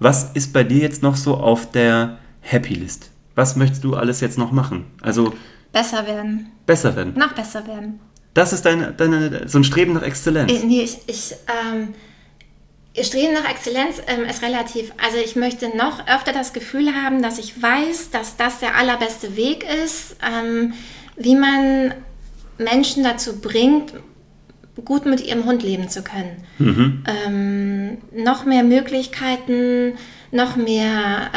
Was 0.00 0.32
ist 0.32 0.52
bei 0.52 0.64
dir 0.64 0.80
jetzt 0.80 1.02
noch 1.02 1.16
so 1.16 1.36
auf 1.36 1.70
der 1.70 2.18
Happy 2.40 2.74
List? 2.74 3.10
Was 3.36 3.54
möchtest 3.54 3.84
du 3.84 3.94
alles 3.94 4.20
jetzt 4.20 4.38
noch 4.38 4.50
machen? 4.50 4.86
Also 5.02 5.32
Besser 5.72 6.06
werden. 6.06 6.50
besser 6.64 6.96
werden. 6.96 7.12
Noch 7.16 7.32
besser 7.32 7.66
werden. 7.66 8.00
Das 8.34 8.52
ist 8.52 8.64
deine, 8.64 8.92
deine, 8.92 9.46
so 9.48 9.58
ein 9.58 9.64
Streben 9.64 9.92
nach 9.92 10.02
Exzellenz. 10.02 10.50
Äh, 10.50 10.64
Nee, 10.64 10.82
ich, 10.82 10.98
ich 11.06 11.34
ähm, 11.46 11.94
Streben 13.04 13.34
nach 13.34 13.48
Exzellenz 13.48 14.00
ähm, 14.06 14.24
ist 14.24 14.42
relativ. 14.42 14.92
Also 15.04 15.18
ich 15.22 15.36
möchte 15.36 15.76
noch 15.76 16.06
öfter 16.08 16.32
das 16.32 16.54
Gefühl 16.54 16.94
haben, 16.94 17.22
dass 17.22 17.38
ich 17.38 17.62
weiß, 17.62 18.10
dass 18.10 18.36
das 18.36 18.58
der 18.60 18.74
allerbeste 18.76 19.36
Weg 19.36 19.64
ist, 19.84 20.16
ähm, 20.26 20.72
wie 21.16 21.36
man 21.36 21.92
Menschen 22.58 23.04
dazu 23.04 23.38
bringt, 23.40 23.92
gut 24.84 25.04
mit 25.04 25.20
ihrem 25.20 25.44
Hund 25.44 25.62
leben 25.62 25.88
zu 25.90 26.02
können. 26.02 26.42
Ähm, 26.58 27.98
noch 28.14 28.46
mehr 28.46 28.62
Möglichkeiten, 28.62 29.94
noch 30.30 30.56
mehr. 30.56 31.30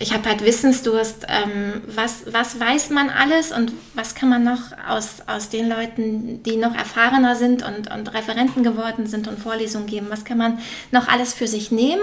Ich 0.00 0.12
habe 0.12 0.28
halt 0.28 0.44
Wissensdurst. 0.44 1.26
Ähm, 1.28 1.82
was, 1.86 2.22
was 2.32 2.60
weiß 2.60 2.90
man 2.90 3.10
alles 3.10 3.50
und 3.50 3.72
was 3.94 4.14
kann 4.14 4.28
man 4.28 4.44
noch 4.44 4.60
aus, 4.88 5.22
aus 5.26 5.48
den 5.48 5.68
Leuten, 5.68 6.42
die 6.44 6.56
noch 6.56 6.74
erfahrener 6.74 7.34
sind 7.34 7.64
und, 7.64 7.90
und 7.90 8.14
Referenten 8.14 8.62
geworden 8.62 9.06
sind 9.06 9.26
und 9.26 9.38
Vorlesungen 9.38 9.86
geben, 9.86 10.06
was 10.08 10.24
kann 10.24 10.38
man 10.38 10.58
noch 10.92 11.08
alles 11.08 11.34
für 11.34 11.48
sich 11.48 11.72
nehmen, 11.72 12.02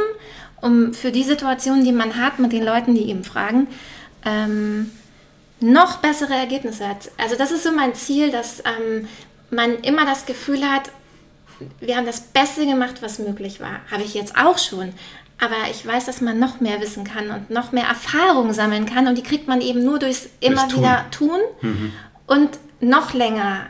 um 0.62 0.94
für 0.94 1.12
die 1.12 1.24
Situation, 1.24 1.86
die 1.86 1.94
man 1.94 2.18
hat 2.18 2.40
mit 2.40 2.52
den 2.52 2.66
Leuten, 2.66 2.96
die 2.96 3.10
eben 3.10 3.24
fragen, 3.24 3.68
ähm, 4.26 4.92
noch 5.62 5.98
bessere 5.98 6.34
Ergebnisse 6.34 6.88
hat. 6.88 7.12
Also 7.18 7.38
das 7.38 7.52
ist 7.52 7.64
so 7.64 7.72
mein 7.72 7.96
Ziel, 7.96 8.30
dass 8.30 8.60
ähm, 8.60 9.08
man 9.52 9.76
immer 9.80 10.06
das 10.06 10.26
Gefühl 10.26 10.70
hat, 10.70 10.92
wir 11.80 11.96
haben 11.96 12.06
das 12.06 12.20
Beste 12.20 12.66
gemacht, 12.66 12.96
was 13.02 13.20
möglich 13.20 13.62
war. 13.62 13.80
Habe 13.90 14.04
ich 14.04 14.14
jetzt 14.14 14.36
auch 14.38 14.58
schon. 14.58 14.94
Aber 15.40 15.70
ich 15.70 15.86
weiß, 15.86 16.06
dass 16.06 16.22
man 16.22 16.40
noch 16.40 16.62
mehr 16.62 16.80
wissen 16.82 17.04
kann 17.04 17.30
und 17.30 17.50
noch 17.50 17.72
mehr 17.72 17.86
Erfahrung 17.86 18.54
sammeln 18.54 18.86
kann. 18.86 19.08
Und 19.08 19.18
die 19.18 19.24
kriegt 19.24 19.48
man 19.48 19.60
eben 19.62 19.84
nur 19.84 20.00
durchs 20.00 20.28
immer 20.40 20.68
Tun. 20.68 20.80
wieder 20.80 21.06
tun 21.12 21.40
und 22.28 22.50
noch 22.80 23.14
länger 23.14 23.68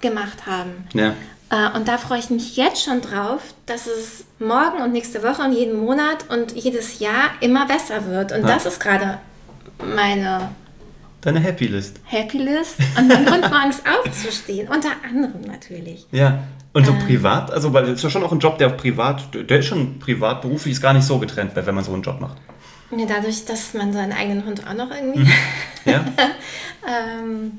gemacht 0.00 0.46
haben. 0.46 0.86
Ja. 0.94 1.14
Äh, 1.50 1.76
Und 1.76 1.88
da 1.88 1.98
freue 1.98 2.20
ich 2.20 2.30
mich 2.30 2.56
jetzt 2.56 2.84
schon 2.84 3.00
drauf, 3.00 3.40
dass 3.66 3.86
es 3.86 4.24
morgen 4.38 4.80
und 4.82 4.92
nächste 4.92 5.22
Woche 5.22 5.42
und 5.42 5.52
jeden 5.52 5.76
Monat 5.84 6.30
und 6.30 6.52
jedes 6.52 7.00
Jahr 7.00 7.30
immer 7.40 7.66
besser 7.66 8.06
wird. 8.06 8.30
Und 8.32 8.42
Ja. 8.42 8.54
das 8.54 8.66
ist 8.66 8.78
gerade 8.80 9.18
meine 9.84 10.50
Deine 11.20 11.40
Happy 11.40 11.66
List. 11.66 12.00
Happy 12.04 12.38
List 12.38 12.76
und 12.96 13.08
mein 13.08 13.24
Grund, 13.26 13.50
morgens 13.50 13.82
aufzustehen. 13.84 14.68
Unter 14.68 14.90
anderem 15.06 15.42
natürlich. 15.42 16.06
Ja. 16.12 16.44
Und 16.72 16.86
so 16.86 16.92
Ähm. 16.92 16.98
privat, 17.06 17.50
also 17.50 17.72
weil 17.72 17.84
es 17.84 17.94
ist 17.94 18.04
ja 18.04 18.10
schon 18.10 18.22
auch 18.22 18.32
ein 18.32 18.38
Job, 18.38 18.56
der 18.58 18.68
privat, 18.70 19.28
der 19.34 19.58
ist 19.58 19.66
schon 19.66 19.98
privat, 19.98 20.40
beruflich 20.40 20.72
ist 20.72 20.80
gar 20.80 20.92
nicht 20.92 21.04
so 21.04 21.18
getrennt, 21.18 21.52
wenn 21.54 21.74
man 21.74 21.82
so 21.84 21.92
einen 21.92 22.02
Job 22.02 22.20
macht. 22.20 22.36
Ja, 22.96 23.06
dadurch, 23.06 23.44
dass 23.44 23.74
man 23.74 23.92
seinen 23.92 24.12
eigenen 24.12 24.44
Hund 24.46 24.66
auch 24.66 24.74
noch 24.74 24.90
irgendwie 24.90 25.28
Ja? 25.84 26.04
ähm, 26.88 27.52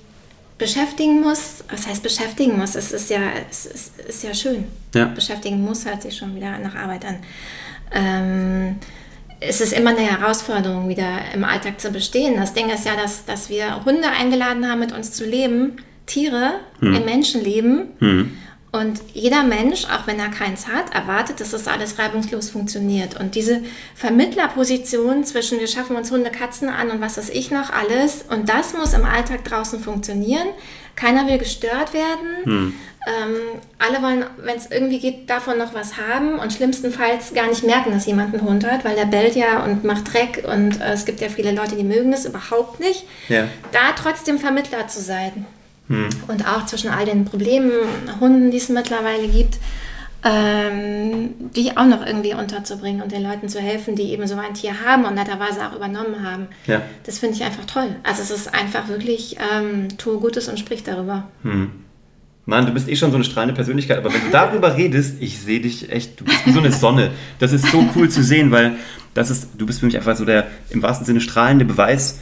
beschäftigen 0.58 1.22
muss. 1.22 1.64
Was 1.70 1.88
heißt 1.88 2.04
beschäftigen 2.04 2.58
muss? 2.58 2.76
Es 2.76 2.92
ist 2.92 3.10
ja, 3.10 3.20
es 3.50 3.66
ist, 3.66 4.00
ist 4.00 4.24
ja 4.24 4.34
schön. 4.34 4.66
Ja. 4.96 5.06
Beschäftigen 5.06 5.64
muss 5.64 5.86
hört 5.86 6.02
sich 6.02 6.16
schon 6.16 6.36
wieder 6.36 6.58
nach 6.60 6.76
Arbeit 6.76 7.06
an. 7.06 7.18
Ähm, 7.94 8.76
es 9.42 9.60
ist 9.60 9.74
immer 9.74 9.90
eine 9.90 10.02
Herausforderung, 10.02 10.88
wieder 10.88 11.20
im 11.34 11.44
Alltag 11.44 11.82
zu 11.82 11.90
bestehen. 11.90 12.36
Das 12.38 12.54
Ding 12.54 12.70
ist 12.70 12.86
ja, 12.86 12.96
dass, 12.96 13.26
dass 13.26 13.50
wir 13.50 13.84
Hunde 13.86 14.08
eingeladen 14.08 14.70
haben, 14.70 14.80
mit 14.80 14.92
uns 14.92 15.12
zu 15.12 15.26
leben, 15.26 15.78
Tiere 16.06 16.60
im 16.80 17.06
Menschenleben. 17.06 17.90
Und 18.72 19.02
jeder 19.14 19.44
Mensch, 19.44 19.86
auch 19.86 20.08
wenn 20.08 20.18
er 20.18 20.30
keins 20.30 20.68
hat, 20.68 20.96
erwartet, 20.96 21.42
dass 21.42 21.52
das 21.52 21.68
alles 21.68 22.00
reibungslos 22.00 22.50
funktioniert. 22.50 23.20
Und 23.20 23.36
diese 23.36 23.62
Vermittlerposition 23.96 25.26
zwischen 25.26 25.60
wir 25.60 25.68
schaffen 25.68 25.98
uns 25.98 26.10
Hunde, 26.10 26.30
Katzen 26.30 26.70
an 26.70 26.90
und 26.90 27.02
was 27.02 27.18
weiß 27.18 27.30
ich 27.30 27.52
noch 27.52 27.70
alles, 27.72 28.24
und 28.30 28.48
das 28.48 28.74
muss 28.74 28.94
im 28.94 29.04
Alltag 29.04 29.44
draußen 29.44 29.82
funktionieren. 29.82 30.48
Keiner 31.02 31.28
will 31.28 31.40
gestört 31.40 31.94
werden. 31.94 32.46
Ähm, 33.08 33.36
alle 33.80 34.04
wollen, 34.04 34.26
wenn 34.44 34.56
es 34.56 34.70
irgendwie 34.70 35.00
geht, 35.00 35.28
davon 35.28 35.58
noch 35.58 35.74
was 35.74 35.98
haben 35.98 36.38
und 36.38 36.54
schlimmstenfalls 36.54 37.34
gar 37.34 37.48
nicht 37.48 37.64
merken, 37.64 37.92
dass 37.92 38.06
jemand 38.06 38.32
einen 38.32 38.48
Hund 38.48 38.64
hat, 38.64 38.86
weil 38.86 38.96
der 38.96 39.06
bellt 39.06 39.36
ja 39.36 39.64
und 39.64 39.84
macht 39.84 40.14
Dreck 40.14 40.44
und 40.48 40.80
äh, 40.80 40.94
es 40.94 41.06
gibt 41.06 41.20
ja 41.20 41.30
viele 41.30 41.52
Leute, 41.52 41.76
die 41.76 41.84
mögen 41.84 42.12
das 42.12 42.26
überhaupt 42.26 42.80
nicht. 42.80 43.06
Ja. 43.28 43.48
Da 43.72 43.94
trotzdem 43.98 44.38
Vermittler 44.38 44.88
zu 44.88 45.02
sein 45.02 45.48
und 46.28 46.48
auch 46.48 46.66
zwischen 46.68 46.90
all 46.90 47.06
den 47.06 47.26
Problemen, 47.26 47.72
Hunden, 48.20 48.52
die 48.52 48.58
es 48.58 48.70
mittlerweile 48.70 49.28
gibt, 49.28 49.58
ähm, 50.24 51.34
die 51.56 51.76
auch 51.76 51.86
noch 51.86 52.06
irgendwie 52.06 52.34
unterzubringen 52.34 53.02
und 53.02 53.12
den 53.12 53.24
Leuten 53.24 53.50
zu 53.50 53.60
helfen, 53.60 53.96
die 53.96 54.12
eben 54.12 54.28
so 54.28 54.36
ein 54.36 54.54
Tier 54.54 54.86
haben 54.86 55.06
und 55.06 55.16
netterweise 55.16 55.68
auch 55.68 55.76
übernommen 55.76 56.24
haben. 56.24 56.48
Ja. 56.68 56.82
Das 57.06 57.20
finde 57.20 57.36
ich 57.36 57.44
einfach 57.44 57.66
toll. 57.66 57.96
Also 58.04 58.22
es 58.22 58.32
ist 58.32 58.54
einfach 58.54 58.88
wirklich, 58.88 59.38
ähm, 59.54 59.88
tue 59.98 60.20
Gutes 60.20 60.48
und 60.48 60.60
sprich 60.60 60.84
darüber. 60.84 61.28
Mann, 62.46 62.66
du 62.66 62.74
bist 62.74 62.88
eh 62.88 62.96
schon 62.96 63.12
so 63.12 63.16
eine 63.16 63.24
strahlende 63.24 63.56
Persönlichkeit, 63.56 63.98
aber 63.98 64.14
wenn 64.14 64.22
du 64.22 64.32
darüber 64.32 64.76
redest, 64.76 65.18
ich 65.20 65.40
sehe 65.40 65.62
dich 65.62 65.92
echt, 65.92 66.20
du 66.20 66.26
bist 66.26 66.46
wie 66.46 66.52
so 66.52 66.60
eine 66.60 66.72
Sonne. 66.72 67.12
Das 67.40 67.52
ist 67.52 67.68
so 67.68 67.84
cool 67.96 68.10
zu 68.10 68.24
sehen, 68.24 68.52
weil 68.52 68.76
das 69.14 69.30
ist, 69.30 69.50
du 69.58 69.66
bist 69.66 69.80
für 69.80 69.86
mich 69.86 69.98
einfach 69.98 70.16
so 70.16 70.26
der 70.26 70.48
im 70.70 70.82
wahrsten 70.82 71.06
Sinne 71.06 71.22
strahlende 71.22 71.66
Beweis, 71.66 72.20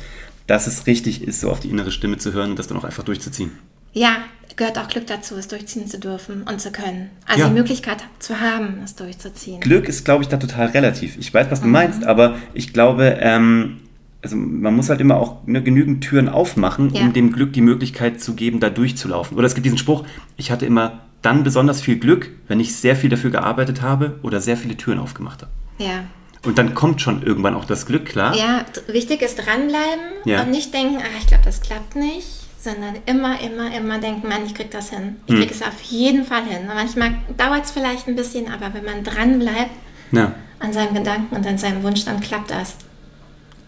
dass 0.48 0.68
es 0.68 0.88
richtig 0.88 1.24
ist, 1.24 1.42
so 1.42 1.52
auf 1.52 1.60
die 1.60 1.70
innere 1.70 1.92
Stimme 1.92 2.18
zu 2.18 2.34
hören 2.34 2.52
und 2.52 2.60
das 2.60 2.68
dann 2.68 2.78
auch 2.78 2.84
einfach 2.84 3.04
durchzuziehen. 3.04 3.52
Ja, 3.94 4.18
gehört 4.56 4.78
auch 4.78 4.88
Glück 4.88 5.08
dazu, 5.08 5.36
es 5.36 5.48
durchziehen 5.48 5.88
zu 5.88 6.00
dürfen 6.00 6.44
und 6.44 6.60
zu 6.60 6.72
können. 6.72 7.10
Also 7.26 7.44
Ja. 7.44 7.48
die 7.50 7.54
Möglichkeit 7.54 7.98
zu 8.20 8.40
haben, 8.40 8.80
es 8.84 8.96
durchzuziehen. 8.96 9.60
Glück 9.62 9.88
ist, 9.88 10.04
glaube 10.06 10.24
ich, 10.24 10.28
da 10.30 10.38
total 10.38 10.68
relativ. 10.68 11.18
Ich 11.18 11.34
weiß, 11.34 11.48
Mhm. 11.48 11.52
was 11.52 11.62
du 11.62 11.68
meinst, 11.68 12.04
aber 12.06 12.36
ich 12.54 12.74
glaube, 12.74 13.18
ähm, 13.22 13.78
also 14.22 14.36
man 14.36 14.76
muss 14.76 14.90
halt 14.90 15.00
immer 15.00 15.16
auch 15.16 15.48
ne, 15.48 15.64
genügend 15.64 16.04
Türen 16.04 16.28
aufmachen, 16.28 16.94
Ja. 16.94 17.02
um 17.02 17.14
dem 17.14 17.32
Glück 17.32 17.54
die 17.54 17.62
Möglichkeit 17.62 18.22
zu 18.22 18.34
geben, 18.36 18.60
da 18.60 18.70
durchzulaufen. 18.70 19.38
Oder 19.38 19.48
es 19.48 19.56
gibt 19.56 19.66
diesen 19.66 19.78
Spruch, 19.78 20.04
ich 20.36 20.52
hatte 20.52 20.66
immer 20.66 21.00
dann 21.22 21.44
besonders 21.44 21.82
viel 21.82 21.98
Glück, 21.98 22.30
wenn 22.48 22.60
ich 22.60 22.76
sehr 22.76 22.96
viel 22.96 23.10
dafür 23.10 23.30
gearbeitet 23.32 23.82
habe 23.82 24.20
oder 24.24 24.40
sehr 24.42 24.58
viele 24.58 24.76
Türen 24.78 25.00
aufgemacht 25.00 25.42
habe. 25.42 25.52
Ja. 25.78 26.04
Und 26.46 26.58
dann 26.58 26.74
kommt 26.74 27.02
schon 27.02 27.24
irgendwann 27.24 27.54
auch 27.56 27.66
das 27.66 27.86
Glück, 27.86 28.06
klar. 28.06 28.36
Ja, 28.36 28.66
wichtig 28.88 29.22
ist 29.22 29.36
dranbleiben 29.38 30.00
Ja. 30.26 30.42
und 30.44 30.52
nicht 30.52 30.74
denken, 30.74 30.98
ah, 30.98 31.18
ich 31.20 31.28
glaube, 31.28 31.44
das 31.46 31.60
klappt 31.62 31.96
nicht, 31.98 32.39
sondern 32.62 32.96
immer, 33.06 33.40
immer, 33.42 33.74
immer 33.76 34.00
denken, 34.00 34.28
Mann, 34.28 34.46
ich 34.46 34.54
krieg 34.54 34.70
das 34.72 34.90
hin. 34.90 35.16
Ich 35.28 35.34
Hm. 35.34 35.40
krieg 35.42 35.52
es 35.52 35.62
auf 35.62 35.82
jeden 35.84 36.26
Fall 36.26 36.44
hin. 36.44 36.68
Manchmal 36.68 37.12
dauert 37.38 37.64
es 37.66 37.72
vielleicht 37.72 38.08
ein 38.08 38.16
bisschen, 38.16 38.52
aber 38.52 38.74
wenn 38.74 38.84
man 38.84 39.04
dran 39.04 39.40
bleibt 39.40 39.72
Ja. 40.12 40.34
an 40.60 40.74
seinem 40.74 40.94
Gedanken 40.94 41.36
und 41.36 41.48
an 41.48 41.58
seinem 41.58 41.84
Wunsch, 41.84 42.04
dann 42.06 42.20
klappt 42.20 42.52
das. 42.52 42.76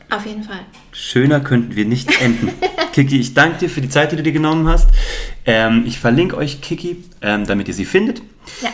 Auf 0.09 0.25
jeden 0.25 0.43
Fall. 0.43 0.59
Schöner 0.91 1.39
könnten 1.39 1.75
wir 1.77 1.85
nicht 1.85 2.21
enden. 2.21 2.49
Kiki, 2.91 3.17
ich 3.17 3.33
danke 3.33 3.59
dir 3.59 3.69
für 3.69 3.79
die 3.79 3.87
Zeit, 3.87 4.11
die 4.11 4.17
du 4.17 4.23
dir 4.23 4.33
genommen 4.33 4.67
hast. 4.67 4.89
Ähm, 5.45 5.83
ich 5.87 5.97
verlinke 5.99 6.35
euch 6.35 6.59
Kiki, 6.59 7.05
ähm, 7.21 7.45
damit 7.47 7.69
ihr 7.69 7.73
sie 7.73 7.85
findet. 7.85 8.21
Ja. 8.61 8.69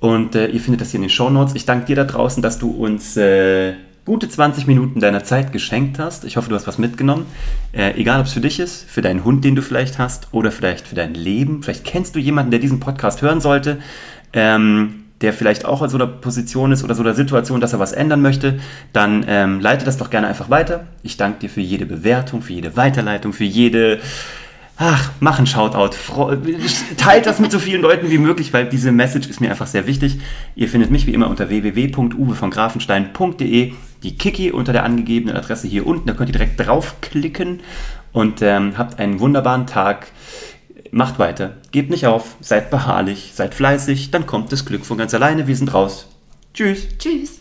Und 0.00 0.34
äh, 0.34 0.46
ihr 0.46 0.60
findet 0.60 0.80
das 0.80 0.92
hier 0.92 0.98
in 0.98 1.02
den 1.02 1.10
Show 1.10 1.28
Notes. 1.28 1.54
Ich 1.56 1.66
danke 1.66 1.84
dir 1.84 1.96
da 1.96 2.04
draußen, 2.04 2.42
dass 2.42 2.58
du 2.58 2.70
uns 2.70 3.18
äh, 3.18 3.74
gute 4.08 4.26
20 4.26 4.66
Minuten 4.66 5.00
deiner 5.00 5.22
Zeit 5.22 5.52
geschenkt 5.52 5.98
hast. 5.98 6.24
Ich 6.24 6.38
hoffe, 6.38 6.48
du 6.48 6.54
hast 6.54 6.66
was 6.66 6.78
mitgenommen. 6.78 7.26
Äh, 7.72 7.92
egal, 8.00 8.20
ob 8.20 8.26
es 8.26 8.32
für 8.32 8.40
dich 8.40 8.58
ist, 8.58 8.88
für 8.88 9.02
deinen 9.02 9.22
Hund, 9.22 9.44
den 9.44 9.54
du 9.54 9.60
vielleicht 9.60 9.98
hast, 9.98 10.28
oder 10.32 10.50
vielleicht 10.50 10.88
für 10.88 10.94
dein 10.94 11.12
Leben. 11.12 11.62
Vielleicht 11.62 11.84
kennst 11.84 12.16
du 12.16 12.18
jemanden, 12.18 12.50
der 12.50 12.58
diesen 12.58 12.80
Podcast 12.80 13.20
hören 13.20 13.42
sollte. 13.42 13.78
Ähm, 14.32 15.04
der 15.20 15.34
vielleicht 15.34 15.66
auch 15.66 15.82
in 15.82 15.90
so 15.90 15.98
einer 15.98 16.06
Position 16.06 16.72
ist 16.72 16.84
oder 16.84 16.94
so 16.94 17.02
einer 17.02 17.12
Situation, 17.12 17.60
dass 17.60 17.72
er 17.72 17.80
was 17.80 17.92
ändern 17.92 18.22
möchte, 18.22 18.60
dann 18.92 19.24
ähm, 19.28 19.60
leite 19.60 19.84
das 19.84 19.98
doch 19.98 20.10
gerne 20.10 20.28
einfach 20.28 20.48
weiter. 20.48 20.86
Ich 21.02 21.16
danke 21.16 21.40
dir 21.40 21.50
für 21.50 21.60
jede 21.60 21.86
Bewertung, 21.86 22.40
für 22.40 22.52
jede 22.52 22.76
Weiterleitung, 22.76 23.32
für 23.32 23.44
jede. 23.44 23.98
Ach, 24.80 25.10
mach 25.18 25.40
ein 25.40 25.46
Shoutout. 25.46 25.96
Teilt 26.96 27.26
das 27.26 27.40
mit 27.40 27.50
so 27.50 27.58
vielen 27.58 27.82
Leuten 27.82 28.10
wie 28.10 28.18
möglich, 28.18 28.52
weil 28.52 28.68
diese 28.68 28.92
Message 28.92 29.28
ist 29.28 29.40
mir 29.40 29.50
einfach 29.50 29.66
sehr 29.66 29.88
wichtig. 29.88 30.20
Ihr 30.54 30.68
findet 30.68 30.92
mich 30.92 31.04
wie 31.06 31.14
immer 31.14 31.28
unter 31.28 31.48
www.uwe 31.48 32.36
Die 34.04 34.16
Kiki 34.16 34.52
unter 34.52 34.72
der 34.72 34.84
angegebenen 34.84 35.36
Adresse 35.36 35.66
hier 35.66 35.84
unten. 35.84 36.06
Da 36.06 36.14
könnt 36.14 36.28
ihr 36.28 36.32
direkt 36.32 36.60
draufklicken 36.64 37.60
und 38.12 38.40
ähm, 38.40 38.78
habt 38.78 39.00
einen 39.00 39.18
wunderbaren 39.18 39.66
Tag 39.66 40.12
macht 40.90 41.18
weiter, 41.18 41.56
gebt 41.70 41.90
nicht 41.90 42.06
auf, 42.06 42.36
seid 42.40 42.70
beharrlich, 42.70 43.32
seid 43.34 43.54
fleißig, 43.54 44.10
dann 44.10 44.26
kommt 44.26 44.52
das 44.52 44.64
Glück 44.64 44.86
von 44.86 44.96
ganz 44.96 45.12
alleine. 45.12 45.46
Wir 45.46 45.56
sind 45.56 45.74
raus. 45.74 46.08
Tschüss. 46.54 46.86
Tschüss. 46.98 47.37